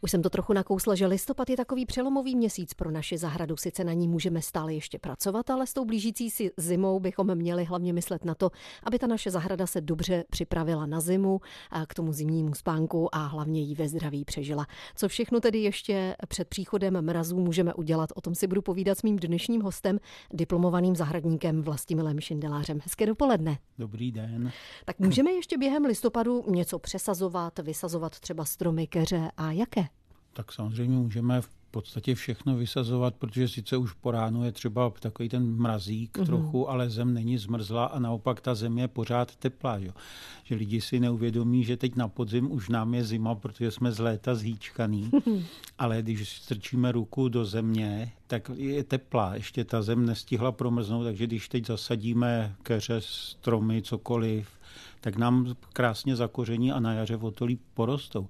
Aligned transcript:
Už 0.00 0.10
jsem 0.10 0.22
to 0.22 0.30
trochu 0.30 0.52
nakousla, 0.52 0.94
že 0.94 1.06
listopad 1.06 1.50
je 1.50 1.56
takový 1.56 1.86
přelomový 1.86 2.36
měsíc 2.36 2.74
pro 2.74 2.90
naši 2.90 3.18
zahradu. 3.18 3.56
Sice 3.56 3.84
na 3.84 3.92
ní 3.92 4.08
můžeme 4.08 4.42
stále 4.42 4.74
ještě 4.74 4.98
pracovat, 4.98 5.50
ale 5.50 5.66
s 5.66 5.74
tou 5.74 5.84
blížící 5.84 6.30
si 6.30 6.50
zimou 6.56 7.00
bychom 7.00 7.34
měli 7.34 7.64
hlavně 7.64 7.92
myslet 7.92 8.24
na 8.24 8.34
to, 8.34 8.50
aby 8.82 8.98
ta 8.98 9.06
naše 9.06 9.30
zahrada 9.30 9.66
se 9.66 9.80
dobře 9.80 10.24
připravila 10.30 10.86
na 10.86 11.00
zimu, 11.00 11.40
a 11.70 11.86
k 11.86 11.94
tomu 11.94 12.12
zimnímu 12.12 12.54
spánku 12.54 13.14
a 13.14 13.26
hlavně 13.26 13.60
jí 13.60 13.74
ve 13.74 13.88
zdraví 13.88 14.24
přežila. 14.24 14.66
Co 14.96 15.08
všechno 15.08 15.40
tedy 15.40 15.58
ještě 15.58 16.16
před 16.28 16.48
příchodem 16.48 17.02
mrazů 17.02 17.38
můžeme 17.40 17.74
udělat, 17.74 18.10
o 18.14 18.20
tom 18.20 18.34
si 18.34 18.46
budu 18.46 18.62
povídat 18.62 18.98
s 18.98 19.02
mým 19.02 19.16
dnešním 19.16 19.62
hostem, 19.62 19.98
diplomovaným 20.32 20.96
zahradníkem 20.96 21.62
Vlastimilem 21.62 22.20
Šindelářem. 22.20 22.78
Hezké 22.82 23.06
dopoledne. 23.06 23.58
Dobrý 23.78 24.12
den. 24.12 24.52
Tak 24.84 24.98
můžeme 24.98 25.30
ještě 25.30 25.58
během 25.58 25.84
listopadu 25.84 26.44
něco 26.50 26.78
přesazovat, 26.78 27.58
vysazovat 27.58 28.20
třeba 28.20 28.44
stromy, 28.44 28.86
keře 28.86 29.30
a 29.36 29.52
jaké? 29.52 29.84
Tak 30.38 30.52
samozřejmě 30.52 30.96
můžeme 30.96 31.40
v 31.40 31.48
podstatě 31.70 32.14
všechno 32.14 32.56
vysazovat, 32.56 33.14
protože 33.14 33.48
sice 33.48 33.76
už 33.76 33.92
po 33.92 34.10
ránu 34.10 34.44
je 34.44 34.52
třeba 34.52 34.92
takový 35.00 35.28
ten 35.28 35.56
mrazík 35.56 36.18
mm-hmm. 36.18 36.26
trochu, 36.26 36.70
ale 36.70 36.90
zem 36.90 37.14
není 37.14 37.38
zmrzla 37.38 37.84
a 37.84 37.98
naopak 37.98 38.40
ta 38.40 38.54
zem 38.54 38.78
je 38.78 38.88
pořád 38.88 39.36
teplá. 39.36 39.76
Jo. 39.76 39.92
Že 40.44 40.54
lidi 40.54 40.80
si 40.80 41.00
neuvědomí, 41.00 41.64
že 41.64 41.76
teď 41.76 41.96
na 41.96 42.08
podzim 42.08 42.52
už 42.52 42.68
nám 42.68 42.94
je 42.94 43.04
zima, 43.04 43.34
protože 43.34 43.70
jsme 43.70 43.92
z 43.92 43.98
léta 43.98 44.34
zhýčkaný, 44.34 45.10
ale 45.78 46.02
když 46.02 46.28
strčíme 46.28 46.92
ruku 46.92 47.28
do 47.28 47.44
země, 47.44 48.12
tak 48.26 48.50
je 48.54 48.84
teplá. 48.84 49.34
Ještě 49.34 49.64
ta 49.64 49.82
zem 49.82 50.06
nestihla 50.06 50.52
promrznout, 50.52 51.04
takže 51.04 51.26
když 51.26 51.48
teď 51.48 51.66
zasadíme 51.66 52.54
keře, 52.62 52.96
stromy, 53.00 53.82
cokoliv, 53.82 54.57
tak 55.00 55.16
nám 55.16 55.54
krásně 55.72 56.16
zakoření 56.16 56.72
a 56.72 56.80
na 56.80 56.92
jaře 56.92 57.16
otolí 57.16 57.58
porostou. 57.74 58.28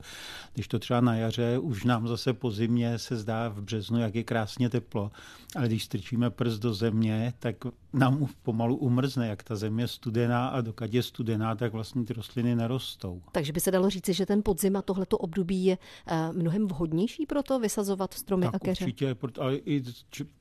Když 0.54 0.68
to 0.68 0.78
třeba 0.78 1.00
na 1.00 1.14
jaře 1.14 1.58
už 1.58 1.84
nám 1.84 2.08
zase 2.08 2.32
po 2.32 2.50
zimě 2.50 2.98
se 2.98 3.16
zdá 3.16 3.48
v 3.48 3.60
březnu, 3.62 3.98
jak 3.98 4.14
je 4.14 4.24
krásně 4.24 4.70
teplo, 4.70 5.10
ale 5.56 5.66
když 5.66 5.84
strčíme 5.84 6.30
prst 6.30 6.58
do 6.58 6.74
země, 6.74 7.32
tak 7.38 7.56
nám 7.92 8.28
pomalu 8.42 8.76
umrzne, 8.76 9.28
jak 9.28 9.42
ta 9.42 9.56
země 9.56 9.82
je 9.84 9.88
studená 9.88 10.48
a 10.48 10.60
dokud 10.60 10.94
je 10.94 11.02
studená, 11.02 11.54
tak 11.54 11.72
vlastně 11.72 12.04
ty 12.04 12.12
rostliny 12.12 12.54
nerostou. 12.56 13.22
Takže 13.32 13.52
by 13.52 13.60
se 13.60 13.70
dalo 13.70 13.90
říci, 13.90 14.14
že 14.14 14.26
ten 14.26 14.42
podzim 14.42 14.76
a 14.76 14.82
tohleto 14.82 15.18
období 15.18 15.64
je 15.64 15.78
eh, 16.06 16.32
mnohem 16.32 16.68
vhodnější 16.68 17.26
pro 17.26 17.42
to 17.42 17.58
vysazovat 17.58 18.14
stromy 18.14 18.46
tak 18.46 18.54
a 18.54 18.58
keře? 18.58 18.84
určitě, 18.84 19.16
ale 19.40 19.56
i 19.56 19.82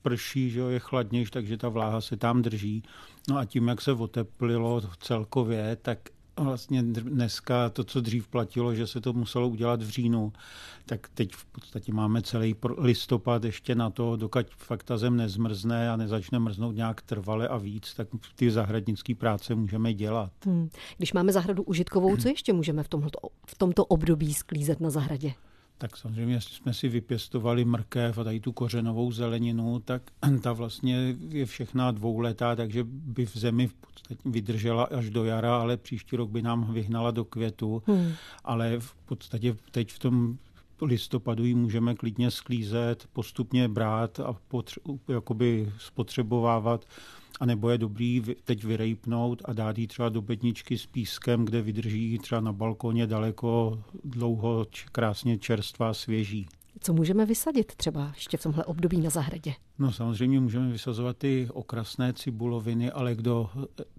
prší, 0.02 0.50
že 0.50 0.60
je 0.60 0.78
chladnější, 0.78 1.30
takže 1.30 1.56
ta 1.56 1.68
vláha 1.68 2.00
se 2.00 2.16
tam 2.16 2.42
drží. 2.42 2.82
No 3.30 3.38
a 3.38 3.44
tím, 3.44 3.68
jak 3.68 3.80
se 3.80 3.92
oteplilo 3.92 4.82
celkově, 5.00 5.76
tak 5.82 5.98
vlastně 6.36 6.82
dneska 6.82 7.68
to, 7.68 7.84
co 7.84 8.00
dřív 8.00 8.28
platilo, 8.28 8.74
že 8.74 8.86
se 8.86 9.00
to 9.00 9.12
muselo 9.12 9.48
udělat 9.48 9.82
v 9.82 9.88
říjnu, 9.88 10.32
tak 10.86 11.08
teď 11.14 11.32
v 11.34 11.44
podstatě 11.44 11.92
máme 11.92 12.22
celý 12.22 12.56
listopad 12.78 13.44
ještě 13.44 13.74
na 13.74 13.90
to, 13.90 14.16
dokud 14.16 14.46
fakt 14.56 14.82
ta 14.82 14.98
zem 14.98 15.16
nezmrzne 15.16 15.90
a 15.90 15.96
nezačne 15.96 16.38
mrznout 16.38 16.76
nějak 16.76 17.02
trvale 17.02 17.48
a 17.48 17.56
víc, 17.56 17.94
tak 17.94 18.08
ty 18.34 18.50
zahradnické 18.50 19.14
práce 19.14 19.54
můžeme 19.54 19.94
dělat. 19.94 20.32
Hmm. 20.44 20.68
Když 20.96 21.12
máme 21.12 21.32
zahradu 21.32 21.62
užitkovou, 21.62 22.16
co 22.16 22.28
ještě 22.28 22.52
můžeme 22.52 22.82
v 22.82 22.88
tomto, 22.88 23.18
v 23.46 23.58
tomto 23.58 23.84
období 23.84 24.34
sklízet 24.34 24.80
na 24.80 24.90
zahradě? 24.90 25.34
Tak 25.78 25.96
samozřejmě 25.96 26.40
jsme 26.40 26.74
si 26.74 26.88
vypěstovali 26.88 27.64
mrkev 27.64 28.18
a 28.18 28.24
tady 28.24 28.40
tu 28.40 28.52
kořenovou 28.52 29.12
zeleninu, 29.12 29.78
tak 29.78 30.02
ta 30.42 30.52
vlastně 30.52 31.16
je 31.28 31.46
všechna 31.46 31.90
dvouletá, 31.90 32.56
takže 32.56 32.84
by 32.88 33.26
v 33.26 33.36
zemi 33.36 33.66
v 33.66 33.74
podstatě 33.74 34.20
vydržela 34.24 34.84
až 34.84 35.10
do 35.10 35.24
jara, 35.24 35.56
ale 35.56 35.76
příští 35.76 36.16
rok 36.16 36.30
by 36.30 36.42
nám 36.42 36.72
vyhnala 36.72 37.10
do 37.10 37.24
květu. 37.24 37.82
Hmm. 37.86 38.12
Ale 38.44 38.80
v 38.80 38.94
podstatě 38.94 39.56
teď 39.70 39.92
v 39.92 39.98
tom 39.98 40.38
listopadu 40.82 41.44
ji 41.44 41.54
můžeme 41.54 41.94
klidně 41.94 42.30
sklízet, 42.30 43.08
postupně 43.12 43.68
brát 43.68 44.20
a 44.20 44.36
potře- 44.50 44.98
jakoby 45.08 45.72
spotřebovávat 45.78 46.84
a 47.40 47.46
nebo 47.46 47.70
je 47.70 47.78
dobrý 47.78 48.22
teď 48.44 48.64
vyrejpnout 48.64 49.42
a 49.44 49.52
dát 49.52 49.78
ji 49.78 49.86
třeba 49.86 50.08
do 50.08 50.22
bedničky 50.22 50.78
s 50.78 50.86
pískem, 50.86 51.44
kde 51.44 51.62
vydrží 51.62 52.18
třeba 52.18 52.40
na 52.40 52.52
balkoně 52.52 53.06
daleko 53.06 53.82
dlouho 54.04 54.66
krásně 54.92 55.38
čerstvá, 55.38 55.94
svěží. 55.94 56.46
Co 56.80 56.92
můžeme 56.92 57.26
vysadit 57.26 57.74
třeba 57.76 58.12
ještě 58.14 58.36
v 58.36 58.42
tomhle 58.42 58.64
období 58.64 59.00
na 59.00 59.10
zahradě? 59.10 59.54
No 59.78 59.92
samozřejmě 59.92 60.40
můžeme 60.40 60.72
vysazovat 60.72 61.16
ty 61.16 61.48
okrasné 61.52 62.12
cibuloviny, 62.12 62.90
ale 62.90 63.14
kdo 63.14 63.50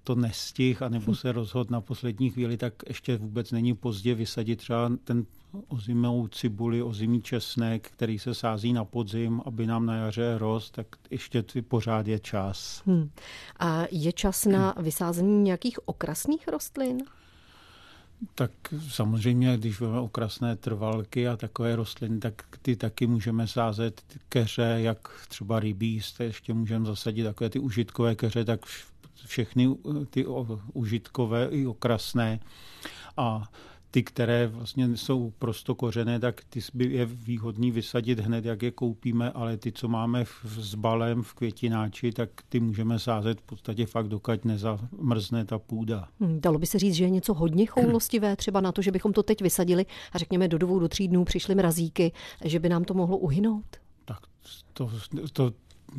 to 0.04 0.16
nestih 0.16 0.82
a 0.82 0.90
nebo 0.90 1.16
se 1.16 1.32
rozhod 1.32 1.72
na 1.72 1.82
poslední 1.82 2.30
chvíli, 2.30 2.58
tak 2.58 2.74
ještě 2.88 3.18
vůbec 3.18 3.52
není 3.52 3.74
pozdě 3.74 4.16
vysadit 4.16 4.56
třeba 4.56 4.92
ten 5.04 5.26
ozimou 5.68 6.28
cibuli, 6.28 6.84
ozimý 6.84 7.22
česnek, 7.22 7.90
který 7.92 8.20
se 8.20 8.36
sází 8.36 8.74
na 8.74 8.86
podzim, 8.86 9.42
aby 9.46 9.68
nám 9.68 9.86
na 9.86 9.96
jaře 9.96 10.38
rost, 10.38 10.72
tak 10.72 10.88
ještě 11.10 11.44
pořád 11.68 12.08
je 12.08 12.20
čas. 12.20 12.84
Hmm. 12.86 13.10
A 13.60 13.84
je 13.92 14.14
čas 14.14 14.46
na 14.46 14.76
vysázení 14.80 15.44
nějakých 15.44 15.88
okrasných 15.88 16.48
rostlin? 16.48 16.98
Tak 18.36 18.52
samozřejmě, 18.90 19.58
když 19.58 19.80
máme 19.80 20.00
okrasné 20.00 20.56
trvalky 20.56 21.28
a 21.28 21.38
takové 21.38 21.76
rostliny, 21.76 22.20
tak 22.20 22.34
ty 22.62 22.76
taky 22.76 23.08
můžeme 23.08 23.48
sázet 23.48 24.02
keře, 24.30 24.76
jak 24.78 25.26
třeba 25.28 25.60
rybí, 25.60 26.02
ještě 26.20 26.54
můžeme 26.54 26.86
zasadit 26.86 27.24
takové 27.24 27.50
ty 27.50 27.60
užitkové 27.60 28.16
keře, 28.16 28.46
tak 28.46 28.66
všechny 29.26 29.76
ty 30.10 30.26
užitkové 30.74 31.48
i 31.52 31.68
okrasné. 31.68 32.40
A 33.18 33.50
ty, 33.92 34.04
které 34.04 34.48
vlastně 34.48 34.98
jsou 34.98 35.34
prostokořené, 35.40 36.20
tak 36.20 36.42
ty 36.50 36.60
je 36.78 37.06
výhodný 37.06 37.72
vysadit 37.72 38.20
hned, 38.20 38.46
jak 38.46 38.64
je 38.64 38.72
koupíme, 38.72 39.32
ale 39.32 39.58
ty, 39.58 39.72
co 39.72 39.88
máme 39.88 40.26
s 40.44 40.76
balem 40.76 41.24
v 41.24 41.34
květináči, 41.34 42.12
tak 42.12 42.30
ty 42.50 42.60
můžeme 42.60 43.00
sázet 43.00 43.42
v 43.42 43.44
podstatě 43.44 43.86
fakt, 43.86 44.08
dokud 44.08 44.46
nezamrzne 44.46 45.46
ta 45.46 45.60
půda. 45.60 46.08
Hmm, 46.20 46.42
dalo 46.42 46.60
by 46.60 46.66
se 46.66 46.80
říct, 46.80 46.94
že 46.94 47.04
je 47.04 47.10
něco 47.10 47.34
hodně 47.34 47.66
choulostivé, 47.66 48.36
třeba 48.36 48.62
na 48.62 48.72
to, 48.72 48.82
že 48.82 48.92
bychom 48.92 49.14
to 49.14 49.24
teď 49.24 49.42
vysadili 49.42 49.86
a 50.14 50.18
řekněme 50.18 50.48
do 50.48 50.58
dvou, 50.58 50.80
do 50.80 50.88
tří 50.88 51.08
dnů 51.08 51.26
přišly 51.26 51.56
mrazíky, 51.56 52.12
že 52.46 52.60
by 52.60 52.70
nám 52.70 52.84
to 52.84 52.94
mohlo 52.94 53.18
uhynout? 53.18 53.66
Tak 54.06 54.20
to, 54.74 54.92
to 55.34 55.54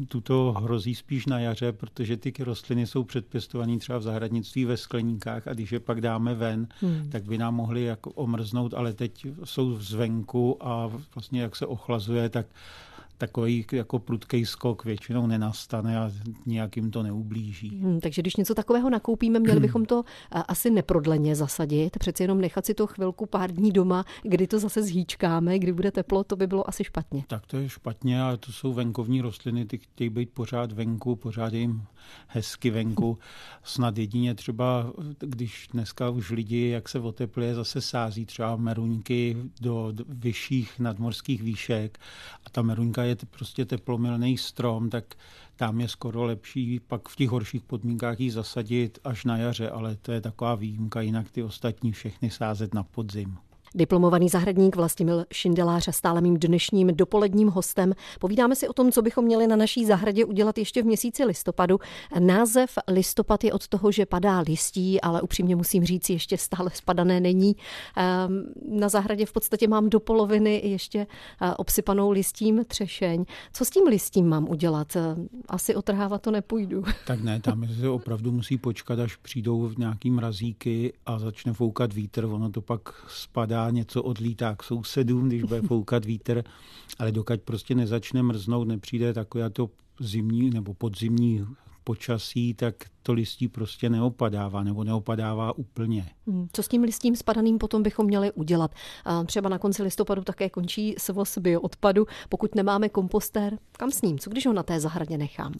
tuto 0.08 0.52
hrozí 0.52 0.94
spíš 0.94 1.26
na 1.26 1.38
jaře, 1.38 1.72
protože 1.72 2.16
ty 2.16 2.32
rostliny 2.38 2.86
jsou 2.86 3.04
předpěstované 3.04 3.78
třeba 3.78 3.98
v 3.98 4.02
zahradnictví 4.02 4.64
ve 4.64 4.76
skleníkách 4.76 5.48
a 5.48 5.52
když 5.52 5.72
je 5.72 5.80
pak 5.80 6.00
dáme 6.00 6.34
ven, 6.34 6.68
hmm. 6.80 7.10
tak 7.10 7.24
by 7.24 7.38
nám 7.38 7.54
mohly 7.54 7.82
jako 7.82 8.10
omrznout, 8.10 8.74
ale 8.74 8.92
teď 8.92 9.26
jsou 9.44 9.76
zvenku 9.78 10.66
a 10.66 10.90
vlastně 11.14 11.42
jak 11.42 11.56
se 11.56 11.66
ochlazuje, 11.66 12.28
tak 12.28 12.46
takový 13.20 13.66
jako 13.72 13.98
prudký 13.98 14.46
skok 14.46 14.84
většinou 14.84 15.26
nenastane 15.26 15.98
a 15.98 16.10
nějak 16.46 16.76
jim 16.76 16.90
to 16.90 17.02
neublíží. 17.02 17.68
Hmm, 17.68 18.00
takže 18.00 18.22
když 18.22 18.36
něco 18.36 18.54
takového 18.54 18.90
nakoupíme, 18.90 19.38
měli 19.38 19.60
bychom 19.60 19.84
to 19.84 20.04
asi 20.30 20.70
neprodleně 20.70 21.36
zasadit, 21.36 21.98
přeci 21.98 22.22
jenom 22.22 22.40
nechat 22.40 22.66
si 22.66 22.74
to 22.74 22.86
chvilku 22.86 23.26
pár 23.26 23.52
dní 23.52 23.72
doma, 23.72 24.04
kdy 24.22 24.46
to 24.46 24.58
zase 24.58 24.82
zhýčkáme, 24.82 25.58
kdy 25.58 25.72
bude 25.72 25.90
teplo, 25.90 26.24
to 26.24 26.36
by 26.36 26.46
bylo 26.46 26.68
asi 26.68 26.84
špatně. 26.84 27.24
Tak 27.26 27.46
to 27.46 27.56
je 27.56 27.68
špatně, 27.68 28.22
ale 28.22 28.36
to 28.36 28.52
jsou 28.52 28.72
venkovní 28.72 29.20
rostliny, 29.20 29.66
ty 29.66 29.78
chtějí 29.78 30.10
být 30.10 30.30
pořád 30.30 30.72
venku, 30.72 31.16
pořád 31.16 31.52
jim 31.52 31.82
hezky 32.26 32.70
venku. 32.70 33.18
Snad 33.62 33.98
jedině 33.98 34.34
třeba, 34.34 34.92
když 35.18 35.68
dneska 35.72 36.10
už 36.10 36.30
lidi, 36.30 36.68
jak 36.68 36.88
se 36.88 37.00
otepluje, 37.00 37.54
zase 37.54 37.80
sází 37.80 38.26
třeba 38.26 38.56
meruňky 38.56 39.36
do, 39.60 39.88
do 39.92 40.04
vyšších 40.08 40.78
nadmorských 40.78 41.42
výšek 41.42 41.98
a 42.46 42.50
ta 42.50 42.62
meruňka 42.62 43.02
je 43.04 43.09
prostě 43.30 43.64
teplomilný 43.64 44.38
strom, 44.38 44.90
tak 44.90 45.14
tam 45.56 45.80
je 45.80 45.88
skoro 45.88 46.24
lepší 46.24 46.80
pak 46.80 47.08
v 47.08 47.16
těch 47.16 47.28
horších 47.28 47.62
podmínkách 47.62 48.20
ji 48.20 48.30
zasadit 48.30 48.98
až 49.04 49.24
na 49.24 49.36
jaře, 49.36 49.70
ale 49.70 49.96
to 49.96 50.12
je 50.12 50.20
taková 50.20 50.54
výjimka, 50.54 51.00
jinak 51.00 51.30
ty 51.30 51.42
ostatní 51.42 51.92
všechny 51.92 52.30
sázet 52.30 52.74
na 52.74 52.82
podzim. 52.82 53.38
Diplomovaný 53.74 54.28
zahradník 54.28 54.76
Vlastimil 54.76 55.24
Šindelář 55.32 55.88
a 55.88 55.92
stále 55.92 56.20
mým 56.20 56.38
dnešním 56.38 56.96
dopoledním 56.96 57.48
hostem. 57.48 57.92
Povídáme 58.20 58.56
si 58.56 58.68
o 58.68 58.72
tom, 58.72 58.92
co 58.92 59.02
bychom 59.02 59.24
měli 59.24 59.46
na 59.46 59.56
naší 59.56 59.86
zahradě 59.86 60.24
udělat 60.24 60.58
ještě 60.58 60.82
v 60.82 60.86
měsíci 60.86 61.24
listopadu. 61.24 61.78
Název 62.18 62.78
listopad 62.88 63.44
je 63.44 63.52
od 63.52 63.68
toho, 63.68 63.92
že 63.92 64.06
padá 64.06 64.40
listí, 64.40 65.00
ale 65.00 65.22
upřímně 65.22 65.56
musím 65.56 65.84
říct, 65.84 66.10
ještě 66.10 66.38
stále 66.38 66.70
spadané 66.74 67.20
není. 67.20 67.56
Ehm, 67.96 68.44
na 68.70 68.88
zahradě 68.88 69.26
v 69.26 69.32
podstatě 69.32 69.68
mám 69.68 69.90
do 69.90 70.00
poloviny 70.00 70.60
ještě 70.64 71.06
eh, 71.42 71.54
obsypanou 71.54 72.10
listím 72.10 72.64
třešeň. 72.64 73.24
Co 73.52 73.64
s 73.64 73.70
tím 73.70 73.86
listím 73.86 74.28
mám 74.28 74.48
udělat? 74.48 74.96
Eh, 74.96 75.16
asi 75.48 75.74
otrhávat 75.74 76.22
to 76.22 76.30
nepůjdu. 76.30 76.84
Tak 77.06 77.20
ne, 77.20 77.40
tam 77.40 77.68
se 77.80 77.88
opravdu 77.88 78.32
musí 78.32 78.58
počkat, 78.58 78.98
až 78.98 79.16
přijdou 79.16 79.70
nějaký 79.78 80.10
mrazíky 80.10 80.92
a 81.06 81.18
začne 81.18 81.52
foukat 81.52 81.92
vítr. 81.92 82.24
Ono 82.24 82.50
to 82.50 82.60
pak 82.60 82.80
spadá 83.08 83.59
dá 83.60 83.70
něco 83.70 84.02
odlítá 84.02 84.54
k 84.56 84.62
sousedům, 84.62 85.28
když 85.28 85.42
bude 85.42 85.62
foukat 85.62 86.04
vítr, 86.04 86.42
ale 86.98 87.12
dokud 87.12 87.40
prostě 87.40 87.74
nezačne 87.74 88.22
mrznout, 88.22 88.68
nepřijde 88.68 89.14
takové 89.14 89.50
to 89.50 89.70
zimní 90.00 90.50
nebo 90.50 90.74
podzimní 90.74 91.46
počasí, 91.84 92.54
tak 92.54 92.74
to 93.02 93.12
listí 93.12 93.48
prostě 93.48 93.90
neopadává 93.90 94.62
nebo 94.62 94.84
neopadává 94.84 95.58
úplně. 95.58 96.10
Hmm, 96.26 96.48
co 96.52 96.62
s 96.62 96.68
tím 96.68 96.82
listím 96.82 97.16
spadaným 97.16 97.58
potom 97.58 97.82
bychom 97.82 98.06
měli 98.06 98.32
udělat? 98.32 98.74
Třeba 99.26 99.48
na 99.48 99.58
konci 99.58 99.82
listopadu 99.82 100.22
také 100.22 100.50
končí 100.50 100.94
svoz 100.98 101.38
bioodpadu. 101.38 102.06
Pokud 102.28 102.54
nemáme 102.54 102.88
kompostér, 102.88 103.58
kam 103.72 103.90
s 103.90 104.02
ním? 104.02 104.18
Co 104.18 104.30
když 104.30 104.46
ho 104.46 104.52
na 104.52 104.62
té 104.62 104.80
zahradě 104.80 105.18
nechám? 105.18 105.52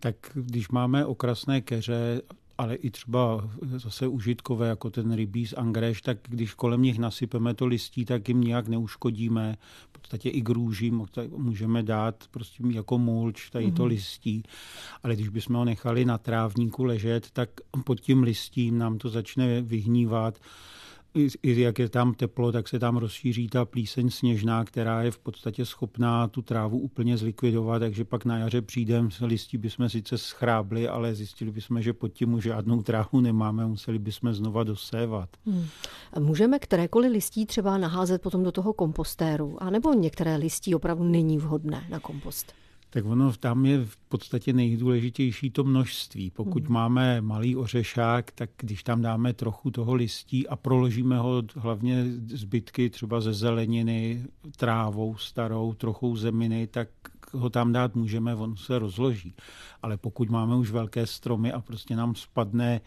Tak 0.00 0.16
když 0.34 0.68
máme 0.68 1.06
okrasné 1.06 1.60
keře, 1.60 2.22
ale 2.58 2.74
i 2.74 2.90
třeba 2.90 3.50
zase 3.62 4.06
užitkové, 4.06 4.68
jako 4.68 4.90
ten 4.90 5.12
rybí 5.12 5.46
z 5.46 5.52
angreš, 5.52 6.02
tak 6.02 6.18
když 6.28 6.54
kolem 6.54 6.82
nich 6.82 6.98
nasypeme 6.98 7.54
to 7.54 7.66
listí, 7.66 8.04
tak 8.04 8.28
jim 8.28 8.40
nijak 8.40 8.68
neuškodíme. 8.68 9.56
V 9.88 9.92
podstatě 9.92 10.30
i 10.30 10.40
grůží 10.40 10.92
můžeme 11.36 11.82
dát 11.82 12.24
prostě 12.30 12.62
jako 12.70 12.98
mulč, 12.98 13.50
tady 13.50 13.72
to 13.72 13.82
mhm. 13.82 13.88
listí. 13.88 14.42
Ale 15.02 15.14
když 15.14 15.28
bychom 15.28 15.56
ho 15.56 15.64
nechali 15.64 16.04
na 16.04 16.18
trávníku 16.18 16.84
ležet, 16.84 17.30
tak 17.30 17.50
pod 17.84 18.00
tím 18.00 18.22
listím 18.22 18.78
nám 18.78 18.98
to 18.98 19.08
začne 19.08 19.62
vyhnívat 19.62 20.38
i, 21.42 21.60
jak 21.60 21.78
je 21.78 21.88
tam 21.88 22.14
teplo, 22.14 22.52
tak 22.52 22.68
se 22.68 22.78
tam 22.78 22.96
rozšíří 22.96 23.48
ta 23.48 23.64
plíseň 23.64 24.10
sněžná, 24.10 24.64
která 24.64 25.02
je 25.02 25.10
v 25.10 25.18
podstatě 25.18 25.66
schopná 25.66 26.28
tu 26.28 26.42
trávu 26.42 26.78
úplně 26.78 27.16
zlikvidovat, 27.16 27.78
takže 27.78 28.04
pak 28.04 28.24
na 28.24 28.38
jaře 28.38 28.62
přijdem, 28.62 29.08
listí 29.20 29.58
bychom 29.58 29.88
sice 29.88 30.18
schrábli, 30.18 30.88
ale 30.88 31.14
zjistili 31.14 31.50
bychom, 31.50 31.82
že 31.82 31.92
pod 31.92 32.08
tím 32.08 32.34
už 32.34 32.42
žádnou 32.42 32.82
trávu 32.82 33.20
nemáme, 33.20 33.66
museli 33.66 33.98
bychom 33.98 34.34
znova 34.34 34.64
dosévat. 34.64 35.28
Hmm. 35.46 35.66
Můžeme 36.18 36.58
kterékoliv 36.58 37.12
listí 37.12 37.46
třeba 37.46 37.78
naházet 37.78 38.22
potom 38.22 38.42
do 38.42 38.52
toho 38.52 38.72
kompostéru, 38.72 39.62
anebo 39.62 39.94
některé 39.94 40.36
listí 40.36 40.74
opravdu 40.74 41.04
není 41.04 41.38
vhodné 41.38 41.86
na 41.90 42.00
kompost? 42.00 42.54
Tak 42.90 43.04
ono 43.04 43.32
tam 43.32 43.66
je 43.66 43.84
v 43.84 43.96
podstatě 43.96 44.52
nejdůležitější 44.52 45.50
to 45.50 45.64
množství. 45.64 46.30
Pokud 46.30 46.64
hmm. 46.64 46.72
máme 46.72 47.20
malý 47.20 47.56
ořešák, 47.56 48.32
tak 48.32 48.50
když 48.56 48.82
tam 48.82 49.02
dáme 49.02 49.32
trochu 49.32 49.70
toho 49.70 49.94
listí 49.94 50.48
a 50.48 50.56
proložíme 50.56 51.18
ho 51.18 51.42
hlavně 51.56 52.04
zbytky 52.26 52.90
třeba 52.90 53.20
ze 53.20 53.34
zeleniny, 53.34 54.24
trávou 54.56 55.16
starou, 55.16 55.74
trochou 55.74 56.16
zeminy, 56.16 56.66
tak 56.66 56.88
ho 57.32 57.50
tam 57.50 57.72
dát 57.72 57.94
můžeme, 57.94 58.34
on 58.34 58.56
se 58.56 58.78
rozloží. 58.78 59.34
Ale 59.82 59.96
pokud 59.96 60.30
máme 60.30 60.56
už 60.56 60.70
velké 60.70 61.06
stromy 61.06 61.52
a 61.52 61.60
prostě 61.60 61.96
nám 61.96 62.14
spadne, 62.14 62.80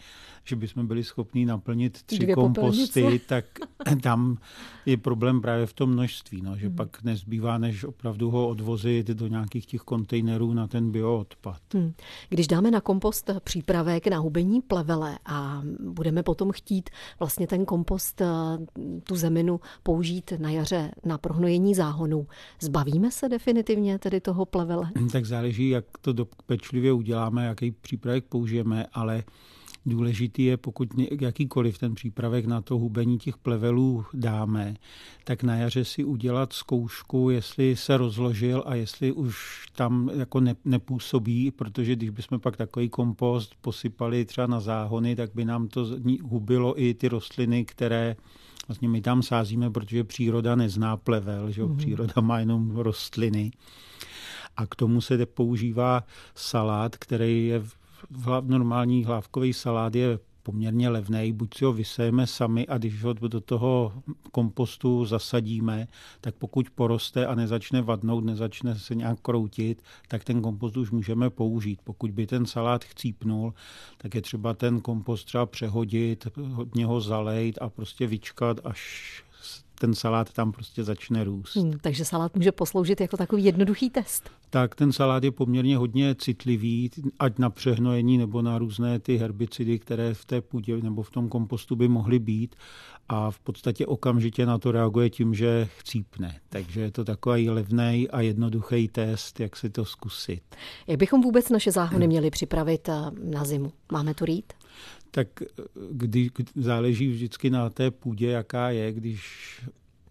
že 0.44 0.56
bychom 0.56 0.88
byli 0.88 1.04
schopni 1.04 1.46
naplnit 1.46 2.04
tři 2.04 2.20
Dvě 2.20 2.36
komposty, 2.36 3.02
popelnice. 3.02 3.26
tak 3.28 3.46
tam 4.02 4.38
je 4.86 4.98
problém 4.98 5.42
právě 5.42 5.66
v 5.66 5.74
tom 5.74 5.90
množství, 5.90 6.42
no, 6.42 6.58
že 6.58 6.68
hmm. 6.68 6.76
pak 6.76 7.04
nezbývá, 7.04 7.58
než 7.58 7.84
opravdu 7.84 8.32
ho 8.32 8.48
odvozit 8.48 9.08
do 9.08 9.28
nějakých 9.28 9.66
těch 9.66 9.82
kontejnerů 9.82 10.54
na 10.54 10.68
ten 10.68 10.92
bioodpad. 10.92 11.62
Hmm. 11.74 11.94
Když 12.30 12.48
dáme 12.48 12.72
na 12.72 12.82
kompost 12.82 13.30
přípravek 13.44 14.08
na 14.08 14.18
hubení 14.18 14.62
plevele 14.62 15.20
a 15.26 15.62
budeme 15.80 16.24
potom 16.24 16.52
chtít 16.52 16.90
vlastně 17.20 17.48
ten 17.48 17.66
kompost, 17.66 18.22
eh, 18.22 18.26
tu 19.04 19.16
zeminu 19.16 19.60
použít 19.84 20.34
na 20.38 20.50
jaře 20.50 20.92
na 21.06 21.18
prohnojení 21.18 21.76
záhonů, 21.76 22.28
zbavíme 22.60 23.12
se 23.12 23.30
definitivně 23.30 24.00
tedy 24.00 24.22
toho 24.32 24.46
plevele? 24.46 24.92
Tak 25.12 25.26
záleží, 25.26 25.70
jak 25.70 25.86
to 26.02 26.28
pečlivě 26.46 26.94
uděláme, 26.94 27.46
jaký 27.46 27.72
přípravek 27.72 28.26
použijeme, 28.26 28.86
ale 28.94 29.24
Důležitý 29.86 30.44
je, 30.46 30.58
pokud 30.58 30.90
jakýkoliv 31.22 31.78
ten 31.78 31.96
přípravek 31.96 32.46
na 32.46 32.62
to 32.62 32.78
hubení 32.78 33.18
těch 33.18 33.38
plevelů 33.38 34.06
dáme, 34.14 34.76
tak 35.24 35.44
na 35.44 35.56
jaře 35.56 35.86
si 35.86 36.04
udělat 36.04 36.54
zkoušku, 36.54 37.30
jestli 37.30 37.76
se 37.76 37.98
rozložil 37.98 38.64
a 38.66 38.76
jestli 38.76 39.12
už 39.12 39.66
tam 39.76 40.12
jako 40.14 40.40
ne, 40.40 40.56
nepůsobí, 40.66 41.52
protože 41.52 41.96
když 41.96 42.10
bychom 42.10 42.40
pak 42.40 42.58
takový 42.58 42.90
kompost 42.90 43.56
posypali 43.62 44.26
třeba 44.26 44.48
na 44.48 44.60
záhony, 44.60 45.16
tak 45.16 45.32
by 45.34 45.46
nám 45.46 45.68
to 45.68 45.88
hubilo 46.24 46.82
i 46.82 46.94
ty 46.94 47.08
rostliny, 47.08 47.66
které 47.66 48.16
vlastně 48.68 48.90
my 48.90 49.02
tam 49.02 49.24
sázíme, 49.24 49.72
protože 49.72 50.04
příroda 50.04 50.56
nezná 50.56 50.98
plevel, 50.98 51.52
že 51.52 51.64
mm-hmm. 51.64 51.78
příroda 51.78 52.14
má 52.22 52.40
jenom 52.40 52.78
rostliny. 52.78 53.52
A 54.58 54.66
k 54.66 54.76
tomu 54.76 55.02
se 55.02 55.26
používá 55.26 56.04
salát, 56.36 56.98
který 56.98 57.48
je 57.48 57.64
normální 58.42 59.04
hlávkový 59.06 59.54
salát 59.54 59.96
je 59.96 60.20
poměrně 60.44 60.90
levný, 60.90 61.32
buď 61.32 61.58
si 61.58 61.66
ho 61.66 61.74
vysejeme 61.74 62.28
sami 62.28 62.68
a 62.68 62.78
když 62.78 63.04
ho 63.04 63.14
do 63.14 63.42
toho 63.42 63.94
kompostu 64.32 65.06
zasadíme, 65.06 65.88
tak 66.22 66.36
pokud 66.36 66.70
poroste 66.70 67.28
a 67.28 67.36
nezačne 67.36 67.82
vadnout, 67.82 68.24
nezačne 68.24 68.76
se 68.76 68.96
nějak 68.96 69.20
kroutit, 69.22 69.84
tak 70.08 70.24
ten 70.24 70.42
kompost 70.42 70.78
už 70.78 70.92
můžeme 70.92 71.30
použít. 71.30 71.80
Pokud 71.84 72.12
by 72.12 72.28
ten 72.28 72.46
salát 72.46 72.84
chcípnul, 72.84 73.54
tak 73.98 74.16
je 74.16 74.22
třeba 74.22 74.54
ten 74.54 74.82
kompost 74.82 75.26
třeba 75.26 75.46
přehodit, 75.46 76.28
hodně 76.38 76.86
ho 76.86 77.02
zalejt 77.02 77.58
a 77.62 77.70
prostě 77.70 78.08
vyčkat, 78.08 78.60
až 78.64 79.24
ten 79.82 79.94
salát 79.94 80.34
tam 80.34 80.52
prostě 80.52 80.84
začne 80.84 81.24
růst. 81.24 81.56
Hmm, 81.56 81.80
takže 81.82 82.06
salát 82.06 82.36
může 82.36 82.52
posloužit 82.52 83.02
jako 83.02 83.18
takový 83.18 83.44
jednoduchý 83.44 83.90
test. 83.90 84.30
Tak 84.50 84.76
ten 84.76 84.92
salát 84.92 85.24
je 85.24 85.32
poměrně 85.32 85.78
hodně 85.78 86.16
citlivý, 86.16 86.90
ať 87.20 87.38
na 87.38 87.50
přehnojení 87.50 88.18
nebo 88.18 88.42
na 88.42 88.58
různé 88.58 89.00
ty 89.00 89.18
herbicidy, 89.18 89.80
které 89.80 90.14
v 90.14 90.26
té 90.26 90.42
půdě 90.42 90.78
nebo 90.78 91.04
v 91.04 91.12
tom 91.12 91.30
kompostu 91.30 91.76
by 91.76 91.88
mohly 91.88 92.20
být 92.20 92.56
a 93.10 93.32
v 93.32 93.40
podstatě 93.40 93.86
okamžitě 93.86 94.46
na 94.46 94.58
to 94.58 94.72
reaguje 94.72 95.10
tím, 95.10 95.34
že 95.34 95.70
chcípne. 95.78 96.40
Takže 96.50 96.82
je 96.82 96.92
to 96.92 97.06
takový 97.06 97.50
levný 97.50 98.10
a 98.10 98.22
jednoduchý 98.22 98.88
test, 98.88 99.40
jak 99.40 99.56
si 99.56 99.70
to 99.70 99.86
zkusit. 99.86 100.42
Jak 100.88 101.00
bychom 101.00 101.22
vůbec 101.22 101.50
naše 101.50 101.72
záhony 101.72 102.08
měli 102.08 102.30
připravit 102.30 102.90
eh, 102.90 102.94
na 103.24 103.44
zimu? 103.46 103.72
Máme 103.92 104.14
to 104.14 104.26
rýt? 104.26 104.54
Tak 105.12 105.28
kdy, 105.92 106.30
záleží 106.56 107.08
vždycky 107.08 107.50
na 107.50 107.70
té 107.70 107.92
půdě, 107.92 108.28
jaká 108.28 108.70
je, 108.70 108.94
když 108.94 109.22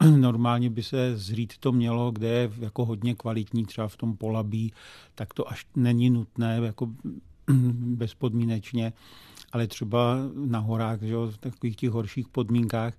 normálně 0.17 0.71
by 0.71 0.83
se 0.83 1.17
zřít 1.17 1.59
to 1.59 1.73
mělo, 1.73 2.11
kde 2.11 2.29
je 2.29 2.51
jako 2.59 2.85
hodně 2.85 3.15
kvalitní, 3.15 3.67
třeba 3.67 3.89
v 3.89 3.97
tom 3.97 4.17
polabí, 4.17 4.73
tak 5.15 5.35
to 5.35 5.51
až 5.51 5.67
není 5.77 6.11
nutné, 6.11 6.61
jako 6.63 6.89
bezpodmínečně, 7.73 8.93
ale 9.53 9.67
třeba 9.67 10.17
na 10.35 10.59
horách, 10.59 11.03
že 11.03 11.13
jo, 11.13 11.27
v 11.27 11.39
takových 11.39 11.77
těch 11.77 11.91
horších 11.91 12.29
podmínkách 12.29 12.95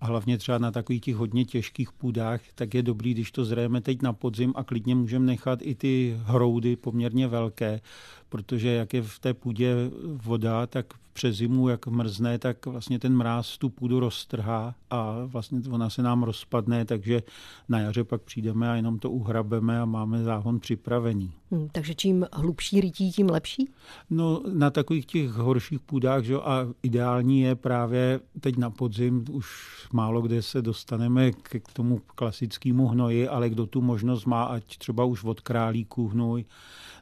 a 0.00 0.06
hlavně 0.06 0.38
třeba 0.38 0.58
na 0.58 0.70
takových 0.70 1.00
těch 1.00 1.16
hodně 1.16 1.44
těžkých 1.44 1.92
půdách, 1.92 2.40
tak 2.54 2.74
je 2.74 2.82
dobrý, 2.82 3.14
když 3.14 3.32
to 3.32 3.44
zrejeme 3.44 3.80
teď 3.80 4.02
na 4.02 4.12
podzim 4.12 4.52
a 4.56 4.64
klidně 4.64 4.94
můžeme 4.94 5.26
nechat 5.26 5.58
i 5.62 5.74
ty 5.74 6.20
hroudy 6.24 6.76
poměrně 6.76 7.28
velké, 7.28 7.80
protože 8.28 8.68
jak 8.68 8.94
je 8.94 9.02
v 9.02 9.18
té 9.18 9.34
půdě 9.34 9.74
voda, 10.04 10.66
tak 10.66 10.86
přes 11.18 11.36
zimu, 11.36 11.68
jak 11.68 11.86
mrzne, 11.86 12.38
tak 12.38 12.66
vlastně 12.66 12.98
ten 12.98 13.16
mráz 13.16 13.58
tu 13.58 13.68
půdu 13.68 14.00
roztrhá 14.00 14.74
a 14.90 15.16
vlastně 15.24 15.60
ona 15.70 15.90
se 15.90 16.02
nám 16.02 16.22
rozpadne, 16.22 16.84
takže 16.84 17.22
na 17.68 17.78
jaře 17.78 18.04
pak 18.04 18.22
přijdeme 18.22 18.70
a 18.70 18.74
jenom 18.74 18.98
to 18.98 19.10
uhrabeme 19.10 19.80
a 19.80 19.84
máme 19.84 20.22
záhon 20.22 20.60
připravený. 20.60 21.32
Hmm, 21.50 21.68
takže 21.72 21.94
čím 21.94 22.26
hlubší 22.32 22.80
rytí, 22.80 23.12
tím 23.12 23.30
lepší? 23.30 23.70
No 24.10 24.42
na 24.52 24.70
takových 24.70 25.06
těch 25.06 25.30
horších 25.30 25.80
půdách, 25.80 26.24
že 26.24 26.36
a 26.36 26.68
ideální 26.82 27.40
je 27.40 27.54
právě 27.54 28.20
teď 28.40 28.56
na 28.56 28.70
podzim, 28.70 29.24
už 29.30 29.48
málo 29.92 30.22
kde 30.22 30.42
se 30.42 30.62
dostaneme 30.62 31.32
k, 31.32 31.72
tomu 31.72 32.00
klasickému 32.06 32.88
hnoji, 32.88 33.28
ale 33.28 33.50
kdo 33.50 33.66
tu 33.66 33.80
možnost 33.80 34.24
má, 34.24 34.44
ať 34.44 34.76
třeba 34.76 35.04
už 35.04 35.24
od 35.24 35.40
králíků 35.40 36.08
hnoj, 36.08 36.44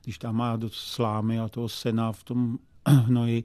když 0.06 0.18
tam 0.18 0.36
má 0.36 0.56
do 0.56 0.70
slámy 0.70 1.40
a 1.40 1.48
toho 1.48 1.68
sena 1.68 2.12
v 2.12 2.24
tom 2.24 2.58
hnoji, 2.88 3.44